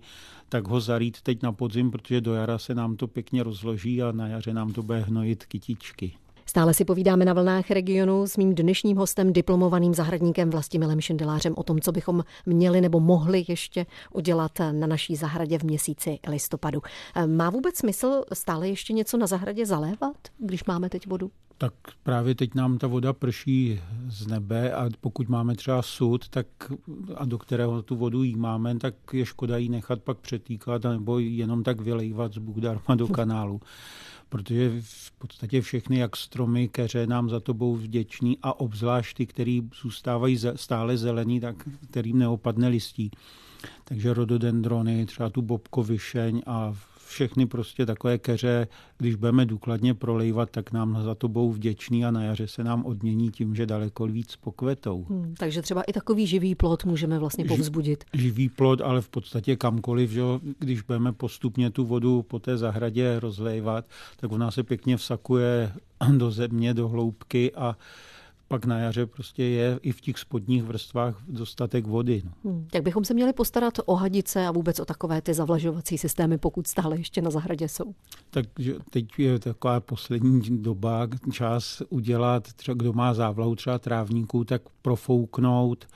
tak 0.50 0.68
ho 0.68 0.82
zarít 0.82 1.22
teď 1.22 1.44
na 1.44 1.52
podzim, 1.52 1.92
protože 1.92 2.22
do 2.22 2.34
jara 2.34 2.58
se 2.58 2.76
nám 2.76 2.96
to 2.96 3.08
pěkně 3.08 3.44
rozloží 3.44 4.04
a 4.04 4.12
na 4.12 4.28
jaře 4.28 4.54
nám 4.54 4.74
to 4.74 4.84
bude 4.84 5.00
hnojit 5.00 5.46
kytičky. 5.46 6.14
Stále 6.52 6.74
si 6.74 6.86
povídáme 6.86 7.26
na 7.26 7.34
vlnách 7.34 7.72
regionu 7.72 8.28
s 8.28 8.38
mým 8.38 8.56
dnešním 8.56 8.98
hostem, 8.98 9.34
diplomovaným 9.34 9.94
zahradníkem 9.94 10.50
Vlastimilem 10.50 11.02
Šindelářem 11.02 11.54
o 11.58 11.64
tom, 11.64 11.80
co 11.80 11.92
bychom 11.92 12.24
měli 12.46 12.82
nebo 12.82 13.00
mohli 13.00 13.46
ještě 13.48 13.86
udělat 14.14 14.52
na 14.72 14.88
naší 14.88 15.16
zahradě 15.16 15.60
v 15.60 15.64
měsíci 15.64 16.20
listopadu. 16.28 16.82
Má 17.26 17.50
vůbec 17.50 17.78
smysl 17.78 18.24
stále 18.34 18.70
ještě 18.70 18.94
něco 18.94 19.18
na 19.18 19.28
zahradě 19.28 19.66
zalévat, 19.66 20.18
když 20.38 20.66
máme 20.66 20.90
teď 20.90 21.08
vodu? 21.08 21.32
tak 21.58 21.74
právě 22.04 22.36
teď 22.36 22.56
nám 22.56 22.78
ta 22.78 22.88
voda 22.88 23.14
prší 23.14 23.80
z 24.08 24.28
nebe 24.28 24.74
a 24.74 24.90
pokud 25.02 25.30
máme 25.30 25.56
třeba 25.56 25.82
sud, 25.82 26.30
tak 26.30 26.48
a 27.16 27.26
do 27.26 27.38
kterého 27.38 27.82
tu 27.82 27.96
vodu 27.96 28.24
jí 28.24 28.36
máme, 28.36 28.76
tak 28.76 28.96
je 29.14 29.26
škoda 29.26 29.58
jí 29.58 29.70
nechat 29.70 30.02
pak 30.02 30.18
přetýkat 30.18 30.84
nebo 30.84 31.20
jenom 31.20 31.64
tak 31.64 31.82
vylejvat 31.82 32.34
z 32.34 32.38
Bůh 32.38 32.58
do 32.96 33.08
kanálu. 33.08 33.62
Protože 34.32 34.82
v 34.82 35.12
podstatě 35.12 35.62
všechny, 35.62 36.00
jak 36.00 36.18
stromy, 36.18 36.68
keře 36.68 37.08
nám 37.08 37.30
za 37.30 37.40
to 37.40 37.54
budou 37.54 37.76
vděční 37.76 38.38
a 38.42 38.60
obzvlášť 38.60 39.18
ty, 39.18 39.26
který 39.26 39.62
zůstávají 39.82 40.40
stále 40.56 40.98
zelení, 40.98 41.40
tak 41.40 41.56
kterým 41.90 42.20
neopadne 42.20 42.68
listí. 42.68 43.12
Takže 43.84 44.14
rododendrony, 44.14 45.06
třeba 45.06 45.30
tu 45.30 45.42
bobkovišeň 45.42 46.42
a 46.46 46.74
všechny 47.12 47.46
prostě 47.46 47.86
takové 47.86 48.18
keře, 48.18 48.68
když 48.98 49.16
budeme 49.16 49.46
důkladně 49.46 49.94
prolejvat, 49.94 50.50
tak 50.50 50.72
nám 50.72 51.04
za 51.04 51.16
to 51.16 51.28
budou 51.28 51.52
vděční 51.52 52.06
a 52.06 52.12
na 52.12 52.24
jaře 52.24 52.48
se 52.48 52.64
nám 52.64 52.86
odmění 52.86 53.32
tím, 53.32 53.56
že 53.56 53.66
daleko 53.66 54.08
víc 54.08 54.36
pokvetou. 54.36 55.06
Hmm, 55.10 55.36
takže 55.38 55.62
třeba 55.62 55.82
i 55.82 55.94
takový 55.94 56.28
živý 56.28 56.56
plot 56.56 56.86
můžeme 56.86 57.20
vlastně 57.20 57.46
povzbudit. 57.46 58.04
Živý 58.14 58.50
plot, 58.50 58.82
ale 58.82 59.02
v 59.02 59.10
podstatě 59.10 59.56
kamkoliv, 59.56 60.12
že 60.12 60.22
když 60.60 60.82
budeme 60.82 61.14
postupně 61.14 61.70
tu 61.70 61.86
vodu 61.86 62.22
po 62.22 62.40
té 62.40 62.58
zahradě 62.58 63.20
rozlévat, 63.20 63.86
tak 64.18 64.32
ona 64.32 64.52
se 64.52 64.64
pěkně 64.64 64.96
vsakuje 64.96 65.72
do 66.18 66.32
země, 66.32 66.74
do 66.74 66.88
hloubky 66.88 67.52
a 67.56 67.78
pak 68.52 68.66
na 68.66 68.80
jaře 68.80 69.06
prostě 69.06 69.44
je 69.44 69.80
i 69.82 69.92
v 69.92 70.02
těch 70.02 70.20
spodních 70.20 70.64
vrstvách 70.64 71.24
dostatek 71.28 71.88
vody. 71.88 72.22
No. 72.26 72.52
Hmm. 72.52 72.68
Jak 72.74 72.84
bychom 72.84 73.06
se 73.06 73.14
měli 73.14 73.34
postarat 73.34 73.74
o 73.86 73.96
hadice 73.96 74.48
a 74.48 74.52
vůbec 74.52 74.80
o 74.80 74.86
takové 74.86 75.22
ty 75.22 75.34
zavlažovací 75.34 75.98
systémy, 75.98 76.38
pokud 76.38 76.68
stále 76.68 76.98
ještě 76.98 77.22
na 77.22 77.32
zahradě 77.32 77.68
jsou? 77.68 77.94
Takže 78.30 78.76
teď 78.90 79.06
je 79.18 79.40
taková 79.40 79.80
poslední 79.80 80.42
doba, 80.62 81.08
čas 81.32 81.82
udělat, 81.90 82.54
třeba 82.54 82.76
kdo 82.76 82.94
má 82.94 83.14
závlahu 83.14 83.56
třeba 83.56 83.80
trávníků, 83.80 84.44
tak 84.44 84.62
profouknout, 84.82 85.88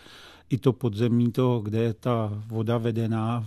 i 0.49 0.57
to 0.57 0.73
podzemní, 0.73 1.31
to, 1.31 1.59
kde 1.63 1.79
je 1.79 1.93
ta 1.93 2.43
voda 2.47 2.77
vedená 2.77 3.45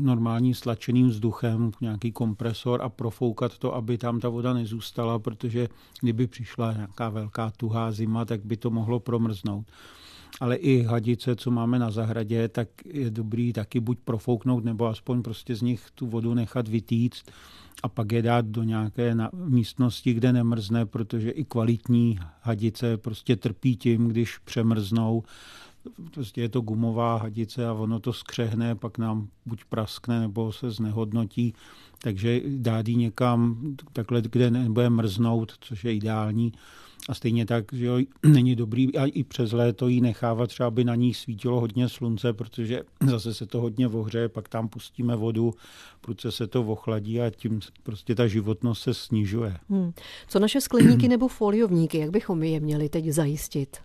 normálním 0.00 0.54
stlačeným 0.54 1.08
vzduchem, 1.08 1.70
nějaký 1.80 2.12
kompresor 2.12 2.82
a 2.82 2.88
profoukat 2.88 3.58
to, 3.58 3.74
aby 3.74 3.98
tam 3.98 4.20
ta 4.20 4.28
voda 4.28 4.52
nezůstala, 4.52 5.18
protože 5.18 5.68
kdyby 6.00 6.26
přišla 6.26 6.72
nějaká 6.72 7.08
velká 7.08 7.50
tuhá 7.56 7.92
zima, 7.92 8.24
tak 8.24 8.44
by 8.44 8.56
to 8.56 8.70
mohlo 8.70 9.00
promrznout. 9.00 9.66
Ale 10.40 10.56
i 10.56 10.82
hadice, 10.82 11.36
co 11.36 11.50
máme 11.50 11.78
na 11.78 11.90
zahradě, 11.90 12.48
tak 12.48 12.68
je 12.84 13.10
dobrý 13.10 13.52
taky 13.52 13.80
buď 13.80 13.98
profouknout, 14.04 14.64
nebo 14.64 14.86
aspoň 14.86 15.22
prostě 15.22 15.56
z 15.56 15.62
nich 15.62 15.86
tu 15.94 16.06
vodu 16.06 16.34
nechat 16.34 16.68
vytýct 16.68 17.30
a 17.82 17.88
pak 17.88 18.12
je 18.12 18.22
dát 18.22 18.46
do 18.46 18.62
nějaké 18.62 19.16
místnosti, 19.32 20.12
kde 20.12 20.32
nemrzne, 20.32 20.86
protože 20.86 21.30
i 21.30 21.44
kvalitní 21.44 22.18
hadice 22.40 22.96
prostě 22.96 23.36
trpí 23.36 23.76
tím, 23.76 24.08
když 24.08 24.38
přemrznou 24.38 25.22
prostě 26.14 26.40
je 26.40 26.48
to 26.48 26.60
gumová 26.60 27.16
hadice 27.16 27.66
a 27.66 27.72
ono 27.72 28.00
to 28.00 28.12
skřehne, 28.12 28.74
pak 28.74 28.98
nám 28.98 29.28
buď 29.46 29.64
praskne 29.64 30.20
nebo 30.20 30.52
se 30.52 30.70
znehodnotí, 30.70 31.54
takže 32.02 32.40
dát 32.46 32.88
ji 32.88 32.96
někam 32.96 33.58
takhle, 33.92 34.22
kde 34.22 34.50
nebude 34.50 34.90
mrznout, 34.90 35.52
což 35.60 35.84
je 35.84 35.94
ideální. 35.94 36.52
A 37.08 37.14
stejně 37.14 37.46
tak, 37.46 37.64
že 37.72 37.86
jo, 37.86 37.98
není 38.26 38.56
dobrý 38.56 38.96
a 38.96 39.06
i 39.06 39.24
přes 39.24 39.52
léto 39.52 39.88
ji 39.88 40.00
nechávat 40.00 40.48
třeba, 40.48 40.66
aby 40.66 40.84
na 40.84 40.94
ní 40.94 41.14
svítilo 41.14 41.60
hodně 41.60 41.88
slunce, 41.88 42.32
protože 42.32 42.82
zase 43.06 43.34
se 43.34 43.46
to 43.46 43.60
hodně 43.60 43.88
ohřeje, 43.88 44.28
pak 44.28 44.48
tam 44.48 44.68
pustíme 44.68 45.16
vodu, 45.16 45.54
prudce 46.00 46.32
se 46.32 46.46
to 46.46 46.62
ochladí 46.62 47.20
a 47.20 47.30
tím 47.30 47.60
prostě 47.82 48.14
ta 48.14 48.26
životnost 48.26 48.82
se 48.82 48.94
snižuje. 48.94 49.56
Hmm. 49.70 49.92
Co 50.28 50.38
naše 50.38 50.60
skleníky 50.60 51.08
nebo 51.08 51.28
foliovníky, 51.28 51.98
jak 51.98 52.10
bychom 52.10 52.42
je 52.42 52.60
měli 52.60 52.88
teď 52.88 53.08
zajistit? 53.08 53.76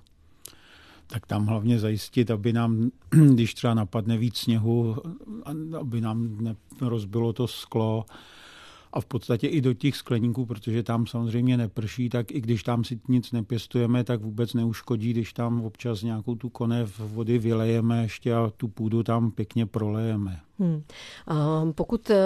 Tak 1.07 1.25
tam 1.25 1.45
hlavně 1.45 1.79
zajistit, 1.79 2.31
aby 2.31 2.53
nám, 2.53 2.91
když 3.33 3.53
třeba 3.53 3.73
napadne 3.73 4.17
víc 4.17 4.37
sněhu, 4.37 4.95
aby 5.79 6.01
nám 6.01 6.37
nerozbilo 6.81 7.33
to 7.33 7.47
sklo, 7.47 8.05
a 8.93 9.01
v 9.01 9.05
podstatě 9.05 9.47
i 9.47 9.61
do 9.61 9.73
těch 9.73 9.95
skleníků, 9.95 10.45
protože 10.45 10.83
tam 10.83 11.07
samozřejmě 11.07 11.57
neprší, 11.57 12.09
tak 12.09 12.31
i 12.31 12.41
když 12.41 12.63
tam 12.63 12.83
si 12.83 12.99
nic 13.07 13.31
nepěstujeme, 13.31 14.03
tak 14.03 14.21
vůbec 14.21 14.53
neuškodí, 14.53 15.09
když 15.09 15.33
tam 15.33 15.65
občas 15.65 16.01
nějakou 16.01 16.35
tu 16.35 16.49
konev 16.49 16.99
vody 16.99 17.37
vylejeme 17.37 18.01
ještě 18.01 18.33
a 18.33 18.51
tu 18.57 18.67
půdu 18.67 19.03
tam 19.03 19.31
pěkně 19.31 19.65
prolejeme. 19.65 20.39
Hmm. 20.59 20.83
A 21.27 21.65
pokud 21.75 22.09
eh, 22.09 22.17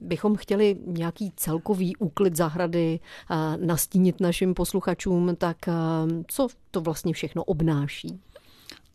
bychom 0.00 0.36
chtěli 0.36 0.76
nějaký 0.86 1.32
celkový 1.36 1.96
úklid 1.96 2.36
zahrady 2.36 3.00
eh, 3.30 3.56
nastínit 3.66 4.20
našim 4.20 4.54
posluchačům, 4.54 5.36
tak 5.36 5.68
eh, 5.68 5.72
co 6.26 6.48
to 6.70 6.80
vlastně 6.80 7.12
všechno 7.12 7.44
obnáší? 7.44 8.20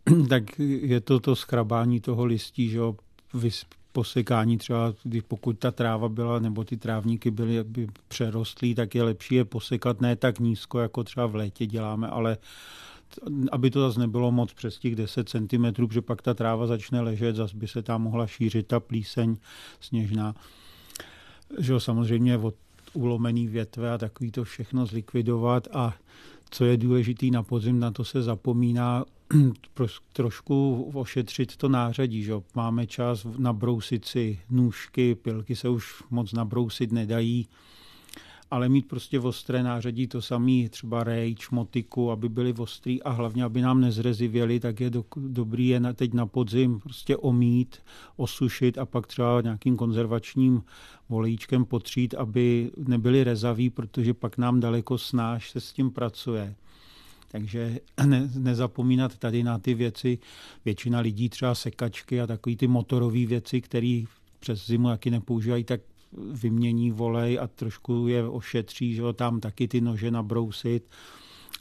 Tak 0.30 0.60
je 0.60 1.02
to 1.02 1.20
to 1.20 1.36
skrabání 1.36 2.00
toho 2.00 2.26
listí, 2.26 2.70
že 2.70 2.80
posekání 3.94 4.58
třeba, 4.58 4.94
pokud 5.28 5.60
ta 5.60 5.72
tráva 5.72 6.10
byla, 6.10 6.40
nebo 6.40 6.64
ty 6.64 6.78
trávníky 6.78 7.32
byly 7.32 7.64
by 7.64 7.88
přerostlý, 8.08 8.76
tak 8.76 8.96
je 8.96 9.04
lepší 9.04 9.36
je 9.36 9.46
posekat 9.46 10.02
ne 10.02 10.16
tak 10.16 10.40
nízko, 10.40 10.80
jako 10.80 11.04
třeba 11.04 11.26
v 11.26 11.36
létě 11.36 11.66
děláme, 11.66 12.08
ale 12.08 12.38
aby 13.52 13.72
to 13.72 13.82
zase 13.82 14.00
nebylo 14.00 14.32
moc 14.32 14.54
přes 14.54 14.80
těch 14.80 14.96
10 14.96 15.30
cm, 15.30 15.66
protože 15.74 16.02
pak 16.02 16.22
ta 16.22 16.34
tráva 16.34 16.68
začne 16.68 17.02
ležet, 17.02 17.36
zase 17.36 17.58
by 17.58 17.68
se 17.68 17.82
tam 17.82 18.02
mohla 18.02 18.28
šířit 18.28 18.68
ta 18.68 18.80
plíseň 18.80 19.38
sněžná. 19.80 20.36
Že 21.60 21.74
jo, 21.74 21.80
samozřejmě 21.80 22.38
od 22.38 22.56
ulomený 22.94 23.48
větve 23.48 23.92
a 23.92 23.98
takový 23.98 24.32
to 24.32 24.44
všechno 24.44 24.86
zlikvidovat 24.86 25.68
a 25.74 25.94
co 26.50 26.66
je 26.66 26.78
důležitý 26.78 27.32
na 27.32 27.44
podzim, 27.44 27.80
na 27.80 27.92
to 27.92 28.06
se 28.06 28.22
zapomíná 28.22 29.06
trošku 30.14 30.84
ošetřit 30.94 31.56
to 31.56 31.70
nářadí. 31.70 32.24
Že? 32.24 32.34
Máme 32.56 32.88
čas 32.88 33.28
nabrousit 33.38 34.06
si 34.06 34.40
nůžky, 34.50 35.16
pilky 35.16 35.56
se 35.56 35.70
už 35.70 36.04
moc 36.10 36.34
nabrousit 36.34 36.92
nedají, 36.92 37.48
ale 38.52 38.70
mít 38.70 38.88
prostě 38.88 39.20
ostré 39.20 39.64
nářadí, 39.64 40.08
to 40.08 40.22
samý 40.22 40.70
třeba 40.70 41.04
rejč, 41.04 41.50
motiku, 41.50 42.12
aby 42.12 42.30
byly 42.30 42.54
ostrý 42.54 43.04
a 43.04 43.10
hlavně, 43.10 43.44
aby 43.44 43.62
nám 43.62 43.82
nezrezivěly, 43.82 44.60
tak 44.60 44.80
je 44.80 44.90
do, 44.90 45.06
dobrý 45.18 45.68
je 45.68 45.80
na, 45.80 45.94
teď 45.94 46.14
na 46.14 46.26
podzim 46.26 46.80
prostě 46.80 47.18
omít, 47.18 47.78
osušit 48.16 48.78
a 48.78 48.86
pak 48.86 49.08
třeba 49.08 49.42
nějakým 49.42 49.78
konzervačním 49.78 50.64
volejčkem 51.10 51.66
potřít, 51.66 52.14
aby 52.14 52.72
nebyly 52.78 53.24
rezaví, 53.24 53.70
protože 53.70 54.14
pak 54.14 54.38
nám 54.38 54.60
daleko 54.60 54.98
snáš 54.98 55.52
se 55.52 55.62
s 55.62 55.74
tím 55.74 55.92
pracuje. 55.92 56.56
Takže 57.34 57.80
ne, 58.06 58.30
nezapomínat 58.38 59.18
tady 59.18 59.44
na 59.44 59.60
ty 59.60 59.74
věci. 59.74 60.20
Většina 60.66 61.00
lidí 61.00 61.30
třeba 61.30 61.56
sekačky 61.56 62.22
a 62.22 62.28
takový 62.28 62.58
ty 62.58 62.68
motorové 62.68 63.26
věci, 63.26 63.62
které 63.62 64.04
přes 64.40 64.68
zimu 64.68 64.88
taky 64.88 65.12
nepoužívají, 65.12 65.64
tak 65.64 65.82
vymění 66.32 66.92
volej 66.92 67.40
a 67.40 67.48
trošku 67.48 68.08
je 68.08 68.28
ošetří, 68.28 68.94
že 68.94 69.04
tam 69.16 69.40
taky 69.40 69.68
ty 69.68 69.82
nože 69.82 70.12
nabrousit 70.12 70.84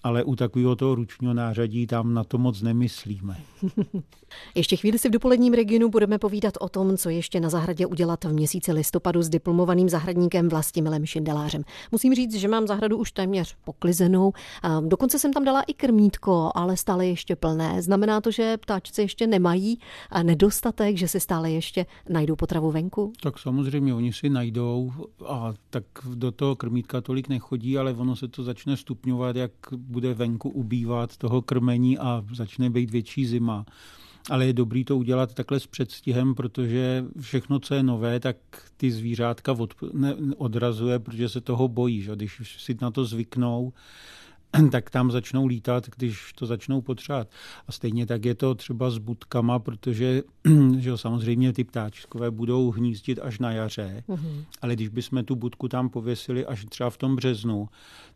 ale 0.02 0.24
u 0.24 0.36
takového 0.36 0.76
toho 0.76 0.94
ručního 0.94 1.34
nářadí 1.34 1.86
tam 1.86 2.14
na 2.14 2.24
to 2.24 2.38
moc 2.38 2.62
nemyslíme. 2.62 3.36
ještě 4.54 4.76
chvíli 4.76 4.98
si 4.98 5.08
v 5.08 5.12
dopoledním 5.12 5.54
regionu 5.54 5.88
budeme 5.88 6.18
povídat 6.18 6.54
o 6.60 6.68
tom, 6.68 6.96
co 6.96 7.10
ještě 7.10 7.40
na 7.40 7.48
zahradě 7.48 7.86
udělat 7.86 8.24
v 8.24 8.32
měsíci 8.32 8.72
listopadu 8.72 9.22
s 9.22 9.28
diplomovaným 9.28 9.88
zahradníkem 9.88 10.48
Vlastimilem 10.48 11.06
Šindelářem. 11.06 11.62
Musím 11.92 12.14
říct, 12.14 12.34
že 12.34 12.48
mám 12.48 12.66
zahradu 12.66 12.96
už 12.98 13.12
téměř 13.12 13.56
poklizenou. 13.64 14.32
Dokonce 14.80 15.18
jsem 15.18 15.32
tam 15.32 15.44
dala 15.44 15.62
i 15.62 15.74
krmítko, 15.74 16.50
ale 16.54 16.76
stále 16.76 17.06
ještě 17.06 17.36
plné. 17.36 17.82
Znamená 17.82 18.20
to, 18.20 18.30
že 18.30 18.56
ptáčci 18.56 19.02
ještě 19.02 19.26
nemají 19.26 19.78
nedostatek, 20.22 20.96
že 20.96 21.08
si 21.08 21.20
stále 21.20 21.50
ještě 21.50 21.86
najdou 22.08 22.36
potravu 22.36 22.70
venku? 22.70 23.12
Tak 23.22 23.38
samozřejmě, 23.38 23.94
oni 23.94 24.12
si 24.12 24.30
najdou 24.30 24.92
a 25.26 25.54
tak 25.70 25.84
do 26.14 26.32
toho 26.32 26.56
krmítka 26.56 27.00
tolik 27.00 27.28
nechodí, 27.28 27.78
ale 27.78 27.92
ono 27.92 28.16
se 28.16 28.28
to 28.28 28.42
začne 28.42 28.76
stupňovat, 28.76 29.36
jak 29.36 29.52
bude 29.92 30.14
venku 30.14 30.48
ubývat 30.48 31.16
toho 31.16 31.42
krmení 31.42 31.98
a 31.98 32.24
začne 32.34 32.70
být 32.70 32.90
větší 32.90 33.26
zima. 33.26 33.66
Ale 34.30 34.46
je 34.46 34.52
dobrý 34.52 34.84
to 34.84 34.96
udělat 34.96 35.34
takhle 35.34 35.60
s 35.60 35.66
předstihem, 35.66 36.34
protože 36.34 37.04
všechno, 37.20 37.60
co 37.60 37.74
je 37.74 37.82
nové, 37.82 38.20
tak 38.20 38.36
ty 38.76 38.90
zvířátka 38.90 39.52
od, 39.52 39.74
ne, 39.92 40.14
odrazuje, 40.36 40.98
protože 40.98 41.28
se 41.28 41.40
toho 41.40 41.68
bojí. 41.68 42.02
Že? 42.02 42.16
Když 42.16 42.56
si 42.64 42.76
na 42.80 42.90
to 42.90 43.04
zvyknou, 43.04 43.72
tak 44.70 44.90
tam 44.90 45.10
začnou 45.10 45.46
lítat, 45.46 45.86
když 45.96 46.32
to 46.32 46.46
začnou 46.46 46.80
potřebovat. 46.80 47.28
A 47.68 47.72
stejně 47.72 48.06
tak 48.06 48.24
je 48.24 48.34
to 48.34 48.54
třeba 48.54 48.90
s 48.90 48.98
budkama, 48.98 49.58
protože 49.58 50.22
že 50.78 50.90
jo, 50.90 50.98
samozřejmě 50.98 51.52
ty 51.52 51.64
ptáčkové 51.64 52.30
budou 52.30 52.70
hnízdit 52.70 53.18
až 53.22 53.38
na 53.38 53.52
jaře, 53.52 54.04
mm-hmm. 54.08 54.44
ale 54.62 54.74
když 54.74 54.88
bychom 54.88 55.24
tu 55.24 55.36
budku 55.36 55.68
tam 55.68 55.88
pověsili 55.88 56.46
až 56.46 56.64
třeba 56.64 56.90
v 56.90 56.96
tom 56.96 57.16
březnu, 57.16 57.68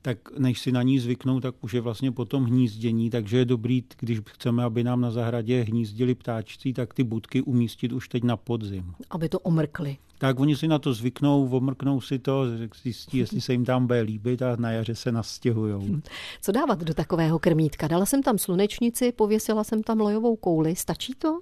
tak 0.03 0.39
než 0.39 0.61
si 0.61 0.73
na 0.73 0.83
ní 0.83 0.99
zvyknou, 0.99 1.41
tak 1.41 1.55
už 1.61 1.75
je 1.75 1.81
vlastně 1.81 2.13
potom 2.13 2.45
hnízdění, 2.45 3.11
takže 3.11 3.39
je 3.39 3.45
dobrý, 3.45 3.85
když 3.99 4.21
chceme, 4.29 4.65
aby 4.65 4.85
nám 4.85 5.01
na 5.01 5.11
zahradě 5.11 5.63
hnízdili 5.63 6.15
ptáčci, 6.15 6.73
tak 6.73 6.95
ty 6.95 7.05
budky 7.05 7.43
umístit 7.43 7.93
už 7.93 8.09
teď 8.09 8.25
na 8.25 8.37
podzim. 8.37 8.95
Aby 9.11 9.29
to 9.29 9.41
omrkli 9.41 9.97
tak 10.19 10.41
oni 10.41 10.57
si 10.57 10.69
na 10.69 10.79
to 10.79 10.95
zvyknou, 10.95 11.49
omrknou 11.49 12.01
si 12.01 12.19
to, 12.19 12.45
zjistí, 12.83 13.19
jestli 13.19 13.41
se 13.41 13.53
jim 13.53 13.65
tam 13.65 13.87
bude 13.87 14.01
líbit 14.01 14.43
a 14.43 14.57
na 14.57 14.71
jaře 14.71 14.95
se 14.95 15.13
nastěhují. 15.13 16.03
Co 16.43 16.53
dávat 16.53 16.85
do 16.85 16.95
takového 16.95 17.39
krmítka? 17.39 17.89
Dala 17.89 18.07
jsem 18.07 18.23
tam 18.23 18.39
slunečnici, 18.39 19.13
pověsila 19.13 19.65
jsem 19.65 19.83
tam 19.83 20.01
lojovou 20.01 20.37
kouli, 20.37 20.77
stačí 20.77 21.13
to? 21.19 21.41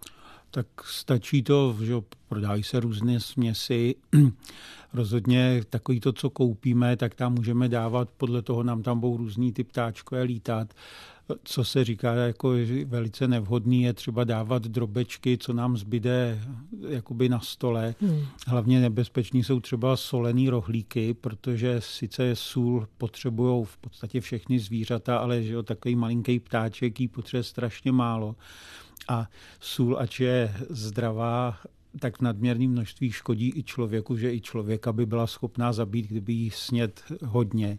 Tak 0.51 0.67
stačí 0.85 1.43
to, 1.43 1.77
že 1.83 1.95
prodají 2.29 2.63
se 2.63 2.81
různé 2.81 3.21
směsi. 3.21 3.95
Rozhodně 4.95 5.63
takový 5.71 6.01
to, 6.01 6.13
co 6.13 6.31
koupíme, 6.31 6.97
tak 6.97 7.15
tam 7.15 7.35
můžeme 7.35 7.69
dávat, 7.69 8.09
podle 8.17 8.43
toho 8.43 8.63
nám 8.63 8.83
tam 8.83 9.01
budou 9.01 9.17
různý 9.17 9.53
ty 9.53 9.65
ptáčkové 9.65 10.23
lítat 10.23 10.75
co 11.45 11.65
se 11.65 11.85
říká 11.85 12.15
jako 12.15 12.53
velice 12.85 13.29
nevhodný, 13.29 13.83
je 13.83 13.93
třeba 13.93 14.25
dávat 14.25 14.63
drobečky, 14.63 15.39
co 15.39 15.53
nám 15.53 15.77
zbyde 15.77 16.41
jakoby 16.89 17.29
na 17.29 17.41
stole. 17.41 17.95
Hmm. 18.01 18.27
Hlavně 18.47 18.81
nebezpeční 18.81 19.45
jsou 19.45 19.61
třeba 19.61 19.97
solený 19.97 20.49
rohlíky, 20.49 21.15
protože 21.15 21.81
sice 21.81 22.37
sůl 22.37 22.89
potřebují 22.99 23.65
v 23.65 23.77
podstatě 23.77 24.21
všechny 24.21 24.59
zvířata, 24.59 25.19
ale 25.19 25.43
že 25.43 25.53
jo, 25.53 25.63
takový 25.63 25.97
malinký 25.97 26.41
ptáček 26.41 27.01
jí 27.01 27.09
potřebuje 27.09 27.43
strašně 27.43 27.93
málo. 27.93 28.37
A 29.09 29.29
sůl, 29.61 29.99
ač 29.99 30.21
je 30.21 30.55
zdravá, 30.71 31.59
tak 32.01 32.19
v 32.19 32.23
nadměrném 32.23 32.71
množství 32.71 33.13
škodí 33.13 33.53
i 33.57 33.63
člověku, 33.63 34.17
že 34.17 34.35
i 34.35 34.41
člověka 34.41 34.93
by 34.93 35.07
byla 35.07 35.27
schopná 35.27 35.73
zabít, 35.73 36.07
kdyby 36.07 36.33
jí 36.33 36.51
snět 36.51 37.03
hodně. 37.25 37.79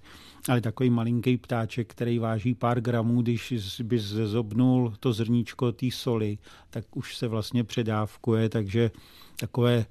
Ale 0.49 0.61
takový 0.61 0.89
malinký 0.89 1.37
ptáček, 1.37 1.91
který 1.91 2.19
váží 2.19 2.55
pár 2.55 2.81
gramů, 2.81 3.21
když 3.21 3.53
by 3.83 3.99
zezobnul 3.99 4.93
to 4.99 5.13
zrníčko 5.13 5.71
té 5.71 5.91
soli, 5.91 6.37
tak 6.69 6.97
už 6.97 7.17
se 7.17 7.27
vlastně 7.27 7.63
předávkuje, 7.63 8.49
takže 8.49 8.91
takové 9.35 9.85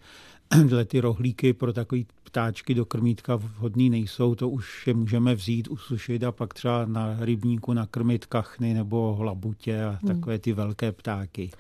ty 0.87 1.01
rohlíky 1.01 1.53
pro 1.53 1.73
takový 1.73 2.07
ptáčky 2.25 2.75
do 2.75 2.85
krmítka 2.85 3.37
vhodný 3.37 3.91
nejsou, 3.91 4.35
to 4.35 4.49
už 4.49 4.87
je 4.87 4.95
můžeme 4.95 5.35
vzít, 5.35 5.69
usušit 5.69 6.25
a 6.25 6.33
pak 6.33 6.55
třeba 6.55 6.85
na 6.85 7.17
rybníku 7.21 7.73
nakrmit 7.73 8.27
kachny 8.27 8.75
nebo 8.75 9.17
labutě 9.21 9.85
a 9.85 9.91
hmm. 9.91 10.15
takové 10.15 10.39
ty 10.39 10.53
velké 10.53 10.93
ptáky. 10.93 11.51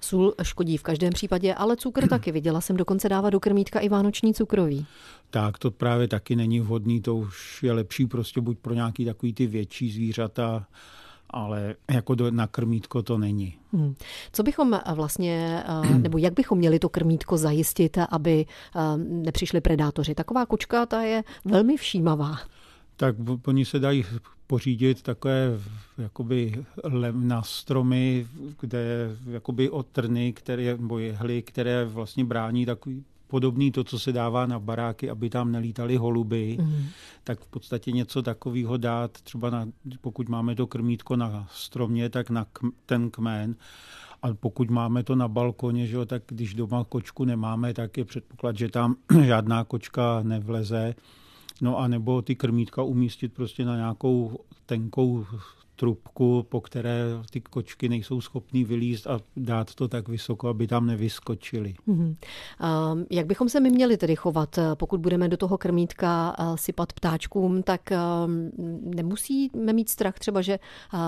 Sůl 0.00 0.34
škodí 0.42 0.76
v 0.76 0.82
každém 0.82 1.12
případě, 1.12 1.54
ale 1.54 1.76
cukr 1.76 2.08
taky. 2.08 2.32
Viděla 2.32 2.60
jsem 2.60 2.76
dokonce 2.76 3.08
dávat 3.08 3.30
do 3.30 3.40
krmítka 3.40 3.80
i 3.80 3.88
vánoční 3.88 4.34
cukroví. 4.34 4.86
Tak, 5.30 5.58
to 5.58 5.70
právě 5.70 6.08
taky 6.08 6.36
není 6.36 6.60
vhodný, 6.60 7.00
to 7.00 7.16
už 7.16 7.62
je 7.62 7.72
lepší 7.72 8.06
prostě 8.06 8.40
buď 8.40 8.58
pro 8.58 8.74
nějaký 8.74 9.04
takový 9.04 9.32
ty 9.32 9.46
větší 9.46 9.90
zvířata, 9.90 10.66
ale 11.34 11.74
jako 11.90 12.14
do, 12.14 12.30
na 12.30 12.46
krmítko 12.46 13.02
to 13.02 13.18
není. 13.18 13.54
Hmm. 13.72 13.94
Co 14.32 14.42
bychom 14.42 14.80
vlastně, 14.94 15.64
eh, 15.66 15.98
nebo 15.98 16.18
jak 16.18 16.34
bychom 16.34 16.58
měli 16.58 16.78
to 16.78 16.88
krmítko 16.88 17.36
zajistit, 17.36 17.98
aby 18.10 18.46
eh, 18.76 18.80
nepřišli 18.96 19.60
predátoři? 19.60 20.14
Taková 20.14 20.46
kočka, 20.46 20.86
ta 20.86 21.02
je 21.02 21.24
velmi 21.44 21.76
všímavá. 21.76 22.38
Tak 22.96 23.16
oni 23.46 23.64
se 23.64 23.78
dají 23.78 24.04
pořídit 24.46 25.02
takové 25.02 25.58
jakoby 25.98 26.64
na 27.12 27.42
stromy, 27.42 28.26
kde 28.60 29.10
jakoby 29.30 29.70
otrny, 29.70 30.32
které, 30.32 30.76
nebo 30.76 30.98
jehly, 30.98 31.42
které 31.42 31.84
vlastně 31.84 32.24
brání 32.24 32.66
takový 32.66 33.04
podobný 33.34 33.70
to, 33.70 33.84
co 33.84 33.98
se 33.98 34.12
dává 34.12 34.46
na 34.46 34.58
baráky, 34.58 35.10
aby 35.10 35.30
tam 35.30 35.52
nelítali 35.52 35.96
holuby, 35.96 36.58
mm. 36.60 36.86
tak 37.24 37.40
v 37.40 37.46
podstatě 37.46 37.92
něco 37.92 38.22
takového 38.22 38.76
dát, 38.76 39.10
třeba 39.10 39.50
na, 39.50 39.66
pokud 40.00 40.28
máme 40.28 40.54
to 40.54 40.66
krmítko 40.66 41.16
na 41.16 41.48
stromě, 41.50 42.08
tak 42.08 42.30
na 42.30 42.44
k, 42.44 42.58
ten 42.86 43.10
kmen. 43.10 43.56
A 44.22 44.34
pokud 44.34 44.70
máme 44.70 45.02
to 45.02 45.14
na 45.14 45.28
balkoně, 45.28 45.86
že 45.86 45.96
jo, 45.96 46.06
tak 46.06 46.22
když 46.26 46.54
doma 46.54 46.84
kočku 46.84 47.24
nemáme, 47.24 47.74
tak 47.74 47.96
je 47.96 48.04
předpoklad, 48.04 48.58
že 48.58 48.68
tam 48.68 48.94
žádná 49.24 49.64
kočka 49.64 50.22
nevleze. 50.22 50.94
No 51.60 51.78
a 51.78 51.88
nebo 51.88 52.22
ty 52.22 52.34
krmítka 52.34 52.82
umístit 52.82 53.32
prostě 53.32 53.64
na 53.64 53.76
nějakou 53.76 54.38
tenkou 54.66 55.26
trubku, 55.76 56.46
po 56.48 56.60
které 56.60 57.04
ty 57.30 57.40
kočky 57.40 57.88
nejsou 57.88 58.20
schopný 58.20 58.64
vylízt 58.64 59.06
a 59.06 59.20
dát 59.36 59.74
to 59.74 59.88
tak 59.88 60.08
vysoko, 60.08 60.48
aby 60.48 60.66
tam 60.66 60.86
nevyskočili. 60.86 61.74
Mm-hmm. 61.88 62.16
Jak 63.10 63.26
bychom 63.26 63.48
se 63.48 63.60
my 63.60 63.70
měli 63.70 63.96
tedy 63.96 64.16
chovat, 64.16 64.58
pokud 64.74 65.00
budeme 65.00 65.28
do 65.28 65.36
toho 65.36 65.58
krmítka 65.58 66.36
uh, 66.38 66.56
sypat 66.56 66.92
ptáčkům, 66.92 67.62
tak 67.62 67.80
uh, 67.90 68.30
nemusíme 68.94 69.72
mít 69.72 69.88
strach 69.88 70.18
třeba, 70.18 70.42
že 70.42 70.58
uh, 70.94 71.00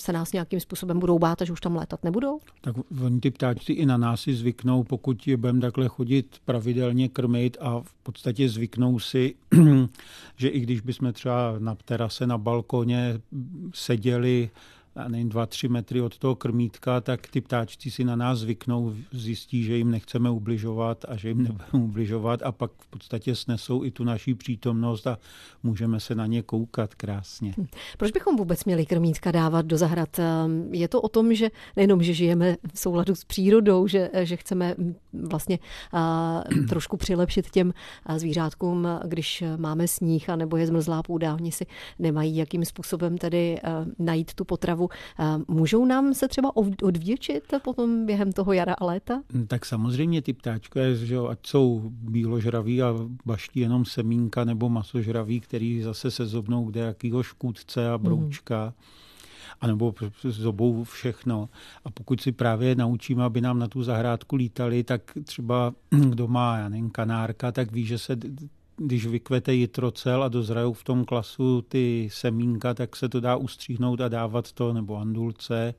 se 0.00 0.12
nás 0.12 0.32
nějakým 0.32 0.60
způsobem 0.60 0.98
budou 0.98 1.18
bát, 1.18 1.42
až 1.42 1.50
už 1.50 1.60
tam 1.60 1.76
létat 1.76 2.04
nebudou? 2.04 2.38
Tak 2.60 2.76
oni 3.04 3.20
ty 3.20 3.30
ptáčci 3.30 3.72
i 3.72 3.86
na 3.86 3.96
nás 3.96 4.20
si 4.20 4.34
zvyknou, 4.34 4.84
pokud 4.84 5.26
je 5.26 5.36
budeme 5.36 5.60
takhle 5.60 5.88
chodit 5.88 6.36
pravidelně 6.44 7.08
krmit 7.08 7.56
a 7.60 7.80
v 7.80 7.94
podstatě 8.02 8.48
zvyknou 8.48 8.98
si, 8.98 9.34
že 10.36 10.48
i 10.48 10.60
když 10.60 10.80
bychom 10.80 11.12
třeba 11.12 11.54
na 11.58 11.74
terase, 11.74 12.26
na 12.26 12.38
balkoně 12.38 13.20
seděli 13.74 13.99
seděli 14.00 14.50
já 14.52 14.79
nevím, 15.08 15.28
dva, 15.28 15.46
tři 15.46 15.68
metry 15.68 16.00
od 16.00 16.18
toho 16.18 16.34
krmítka, 16.34 17.00
tak 17.00 17.26
ty 17.26 17.40
ptáčci 17.40 17.90
si 17.90 18.04
na 18.04 18.16
nás 18.16 18.38
zvyknou, 18.38 18.94
zjistí, 19.12 19.64
že 19.64 19.76
jim 19.76 19.90
nechceme 19.90 20.30
ubližovat 20.30 21.04
a 21.08 21.16
že 21.16 21.28
jim 21.28 21.42
nebudeme 21.42 21.84
ubližovat 21.84 22.42
a 22.42 22.52
pak 22.52 22.70
v 22.78 22.86
podstatě 22.86 23.34
snesou 23.34 23.84
i 23.84 23.90
tu 23.90 24.04
naší 24.04 24.34
přítomnost 24.34 25.06
a 25.06 25.18
můžeme 25.62 26.00
se 26.00 26.14
na 26.14 26.26
ně 26.26 26.42
koukat 26.42 26.94
krásně. 26.94 27.54
Hm. 27.58 27.66
Proč 27.98 28.10
bychom 28.10 28.36
vůbec 28.36 28.64
měli 28.64 28.86
krmítka 28.86 29.30
dávat 29.30 29.66
do 29.66 29.78
zahrad? 29.78 30.18
Ehm, 30.18 30.74
je 30.74 30.88
to 30.88 31.00
o 31.00 31.08
tom, 31.08 31.34
že 31.34 31.48
nejenom, 31.76 32.02
že 32.02 32.14
žijeme 32.14 32.56
v 32.74 32.78
souladu 32.78 33.14
s 33.14 33.24
přírodou, 33.24 33.86
že, 33.86 34.10
že 34.22 34.36
chceme 34.36 34.74
hm, 34.78 34.94
vlastně 35.12 35.58
trošku 36.68 36.96
přilepšit 36.96 37.50
těm 37.50 37.74
zvířátkům, 38.16 38.88
když 39.06 39.44
máme 39.56 39.88
sníh 39.88 40.30
a 40.30 40.36
nebo 40.36 40.56
je 40.56 40.66
zmrzlá 40.66 41.02
půda, 41.02 41.34
oni 41.34 41.52
si 41.52 41.66
nemají 41.98 42.36
jakým 42.36 42.64
způsobem 42.64 43.18
tedy 43.18 43.58
najít 43.98 44.34
tu 44.34 44.44
potravu 44.44 44.79
potravu. 44.88 45.44
Můžou 45.48 45.84
nám 45.84 46.14
se 46.14 46.28
třeba 46.28 46.56
odvěčit 46.82 47.54
potom 47.62 48.06
během 48.06 48.32
toho 48.32 48.52
jara 48.52 48.74
a 48.74 48.84
léta? 48.84 49.22
Hm, 49.32 49.46
tak 49.46 49.66
samozřejmě 49.66 50.22
ty 50.22 50.32
ptáčkové, 50.32 50.94
že 50.94 51.16
ať 51.28 51.38
jsou 51.46 51.82
bíložraví 51.84 52.82
a 52.82 52.94
baští 53.26 53.60
jenom 53.60 53.84
semínka 53.84 54.44
nebo 54.44 54.68
masožraví, 54.68 55.40
který 55.40 55.82
zase 55.82 56.10
se 56.10 56.26
zobnou 56.26 56.64
kde 56.64 56.80
jakýho 56.80 57.22
škůdce 57.22 57.90
a 57.90 57.98
broučka. 57.98 58.64
Mm 58.66 58.72
anebo 59.62 59.94
zobou 60.22 60.84
všechno. 60.84 61.48
A 61.84 61.90
pokud 61.90 62.20
si 62.20 62.32
právě 62.32 62.74
naučíme, 62.74 63.24
aby 63.24 63.40
nám 63.40 63.58
na 63.58 63.68
tu 63.68 63.82
zahrádku 63.82 64.36
lítali, 64.36 64.84
tak 64.84 65.02
třeba 65.24 65.72
kdo 65.90 66.28
má, 66.28 66.58
já 66.58 66.68
nevím, 66.68 66.90
kanárka, 66.90 67.52
tak 67.52 67.72
ví, 67.72 67.86
že 67.86 67.98
se 67.98 68.16
když 68.82 69.06
vykvete 69.06 69.54
jitrocel 69.54 70.22
a 70.22 70.28
dozrajou 70.28 70.72
v 70.72 70.84
tom 70.84 71.04
klasu 71.04 71.62
ty 71.62 72.08
semínka, 72.12 72.74
tak 72.74 72.96
se 72.96 73.08
to 73.08 73.20
dá 73.20 73.36
ustříhnout 73.36 74.00
a 74.00 74.08
dávat 74.08 74.52
to, 74.52 74.72
nebo 74.72 74.96
andulce 74.96 75.74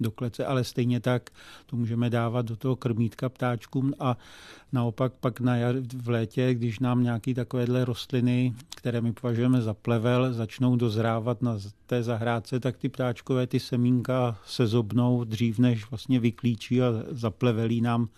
do 0.00 0.10
klece, 0.10 0.46
ale 0.46 0.64
stejně 0.64 1.00
tak 1.00 1.30
to 1.66 1.76
můžeme 1.76 2.10
dávat 2.10 2.46
do 2.46 2.56
toho 2.56 2.76
krmítka 2.76 3.28
ptáčkům 3.28 3.94
a 4.00 4.18
naopak 4.72 5.12
pak 5.12 5.40
na 5.40 5.56
jar, 5.56 5.76
v 5.96 6.08
létě, 6.08 6.54
když 6.54 6.78
nám 6.78 7.02
nějaké 7.02 7.34
takovéhle 7.34 7.84
rostliny, 7.84 8.54
které 8.76 9.00
my 9.00 9.12
považujeme 9.12 9.62
za 9.62 9.74
plevel, 9.74 10.32
začnou 10.32 10.76
dozrávat 10.76 11.42
na 11.42 11.58
té 11.86 12.02
zahrádce, 12.02 12.60
tak 12.60 12.76
ty 12.76 12.88
ptáčkové 12.88 13.46
ty 13.46 13.60
semínka 13.60 14.38
se 14.46 14.66
zobnou 14.66 15.24
dřív, 15.24 15.58
než 15.58 15.90
vlastně 15.90 16.20
vyklíčí 16.20 16.82
a 16.82 16.86
zaplevelí 17.10 17.80
nám 17.80 18.08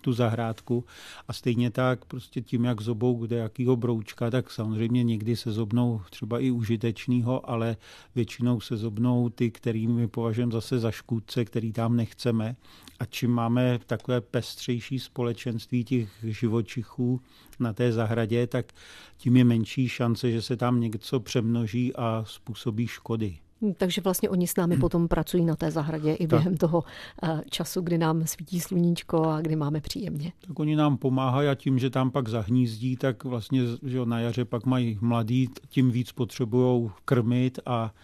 tu 0.00 0.12
zahrádku. 0.12 0.84
A 1.28 1.32
stejně 1.32 1.70
tak 1.70 2.04
prostě 2.04 2.40
tím, 2.40 2.64
jak 2.64 2.80
zobou 2.80 3.26
kde 3.26 3.36
jakýho 3.36 3.76
broučka, 3.76 4.30
tak 4.30 4.50
samozřejmě 4.50 5.04
někdy 5.04 5.36
se 5.36 5.52
zobnou 5.52 6.00
třeba 6.10 6.38
i 6.38 6.50
užitečného, 6.50 7.50
ale 7.50 7.76
většinou 8.14 8.60
se 8.60 8.76
zobnou 8.76 9.28
ty, 9.28 9.50
kterými 9.50 10.08
považujeme 10.08 10.52
zase 10.52 10.78
za 10.78 10.90
škůdce, 10.90 11.44
který 11.44 11.72
tam 11.72 11.96
nechceme. 11.96 12.56
A 13.00 13.04
čím 13.04 13.30
máme 13.30 13.78
takové 13.86 14.20
pestřejší 14.20 14.98
společenství 14.98 15.84
těch 15.84 16.10
živočichů 16.22 17.20
na 17.60 17.72
té 17.72 17.92
zahradě, 17.92 18.46
tak 18.46 18.72
tím 19.16 19.36
je 19.36 19.44
menší 19.44 19.88
šance, 19.88 20.30
že 20.30 20.42
se 20.42 20.56
tam 20.56 20.80
něco 20.80 21.20
přemnoží 21.20 21.96
a 21.96 22.24
způsobí 22.26 22.86
škody. 22.86 23.38
Takže 23.76 24.00
vlastně 24.00 24.30
oni 24.30 24.46
s 24.46 24.56
námi 24.56 24.74
hmm. 24.74 24.80
potom 24.80 25.08
pracují 25.08 25.44
na 25.44 25.56
té 25.56 25.70
zahradě 25.70 26.14
i 26.14 26.26
během 26.26 26.52
tak. 26.52 26.60
toho 26.60 26.84
eh, 27.22 27.42
času, 27.50 27.80
kdy 27.80 27.98
nám 27.98 28.26
svítí 28.26 28.60
sluníčko 28.60 29.24
a 29.24 29.40
kdy 29.40 29.56
máme 29.56 29.80
příjemně. 29.80 30.32
Tak 30.40 30.58
oni 30.58 30.76
nám 30.76 30.96
pomáhají 30.96 31.48
a 31.48 31.54
tím, 31.54 31.78
že 31.78 31.90
tam 31.90 32.10
pak 32.10 32.28
zahnízdí, 32.28 32.96
tak 32.96 33.24
vlastně 33.24 33.62
že 33.82 33.98
na 34.04 34.20
jaře 34.20 34.44
pak 34.44 34.66
mají 34.66 34.98
mladý, 35.00 35.48
tím 35.68 35.90
víc 35.90 36.12
potřebují 36.12 36.90
krmit 37.04 37.58
a 37.66 37.94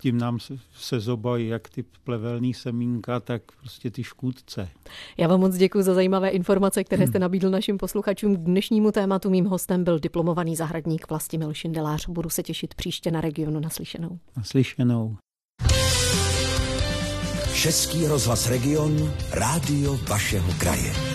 tím 0.00 0.18
nám 0.18 0.38
se 0.72 1.00
zobají 1.00 1.48
jak 1.48 1.68
ty 1.68 1.84
plevelný 2.04 2.54
semínka, 2.54 3.20
tak 3.20 3.42
prostě 3.60 3.90
ty 3.90 4.04
škůdce. 4.04 4.68
Já 5.16 5.28
vám 5.28 5.40
moc 5.40 5.56
děkuji 5.56 5.82
za 5.82 5.94
zajímavé 5.94 6.28
informace, 6.28 6.84
které 6.84 7.06
jste 7.06 7.18
nabídl 7.18 7.50
našim 7.50 7.78
posluchačům. 7.78 8.36
K 8.36 8.40
dnešnímu 8.40 8.92
tématu 8.92 9.30
mým 9.30 9.44
hostem 9.44 9.84
byl 9.84 9.98
diplomovaný 9.98 10.56
zahradník 10.56 11.10
Vlastimil 11.10 11.54
Šindelář. 11.54 12.08
Budu 12.08 12.30
se 12.30 12.42
těšit 12.42 12.74
příště 12.74 13.10
na 13.10 13.20
regionu 13.20 13.60
naslyšenou. 13.60 14.18
Naslyšenou. 14.36 15.16
Český 17.54 18.06
rozhlas 18.06 18.48
Region, 18.50 19.12
rádio 19.32 19.96
vašeho 20.08 20.52
kraje. 20.58 21.07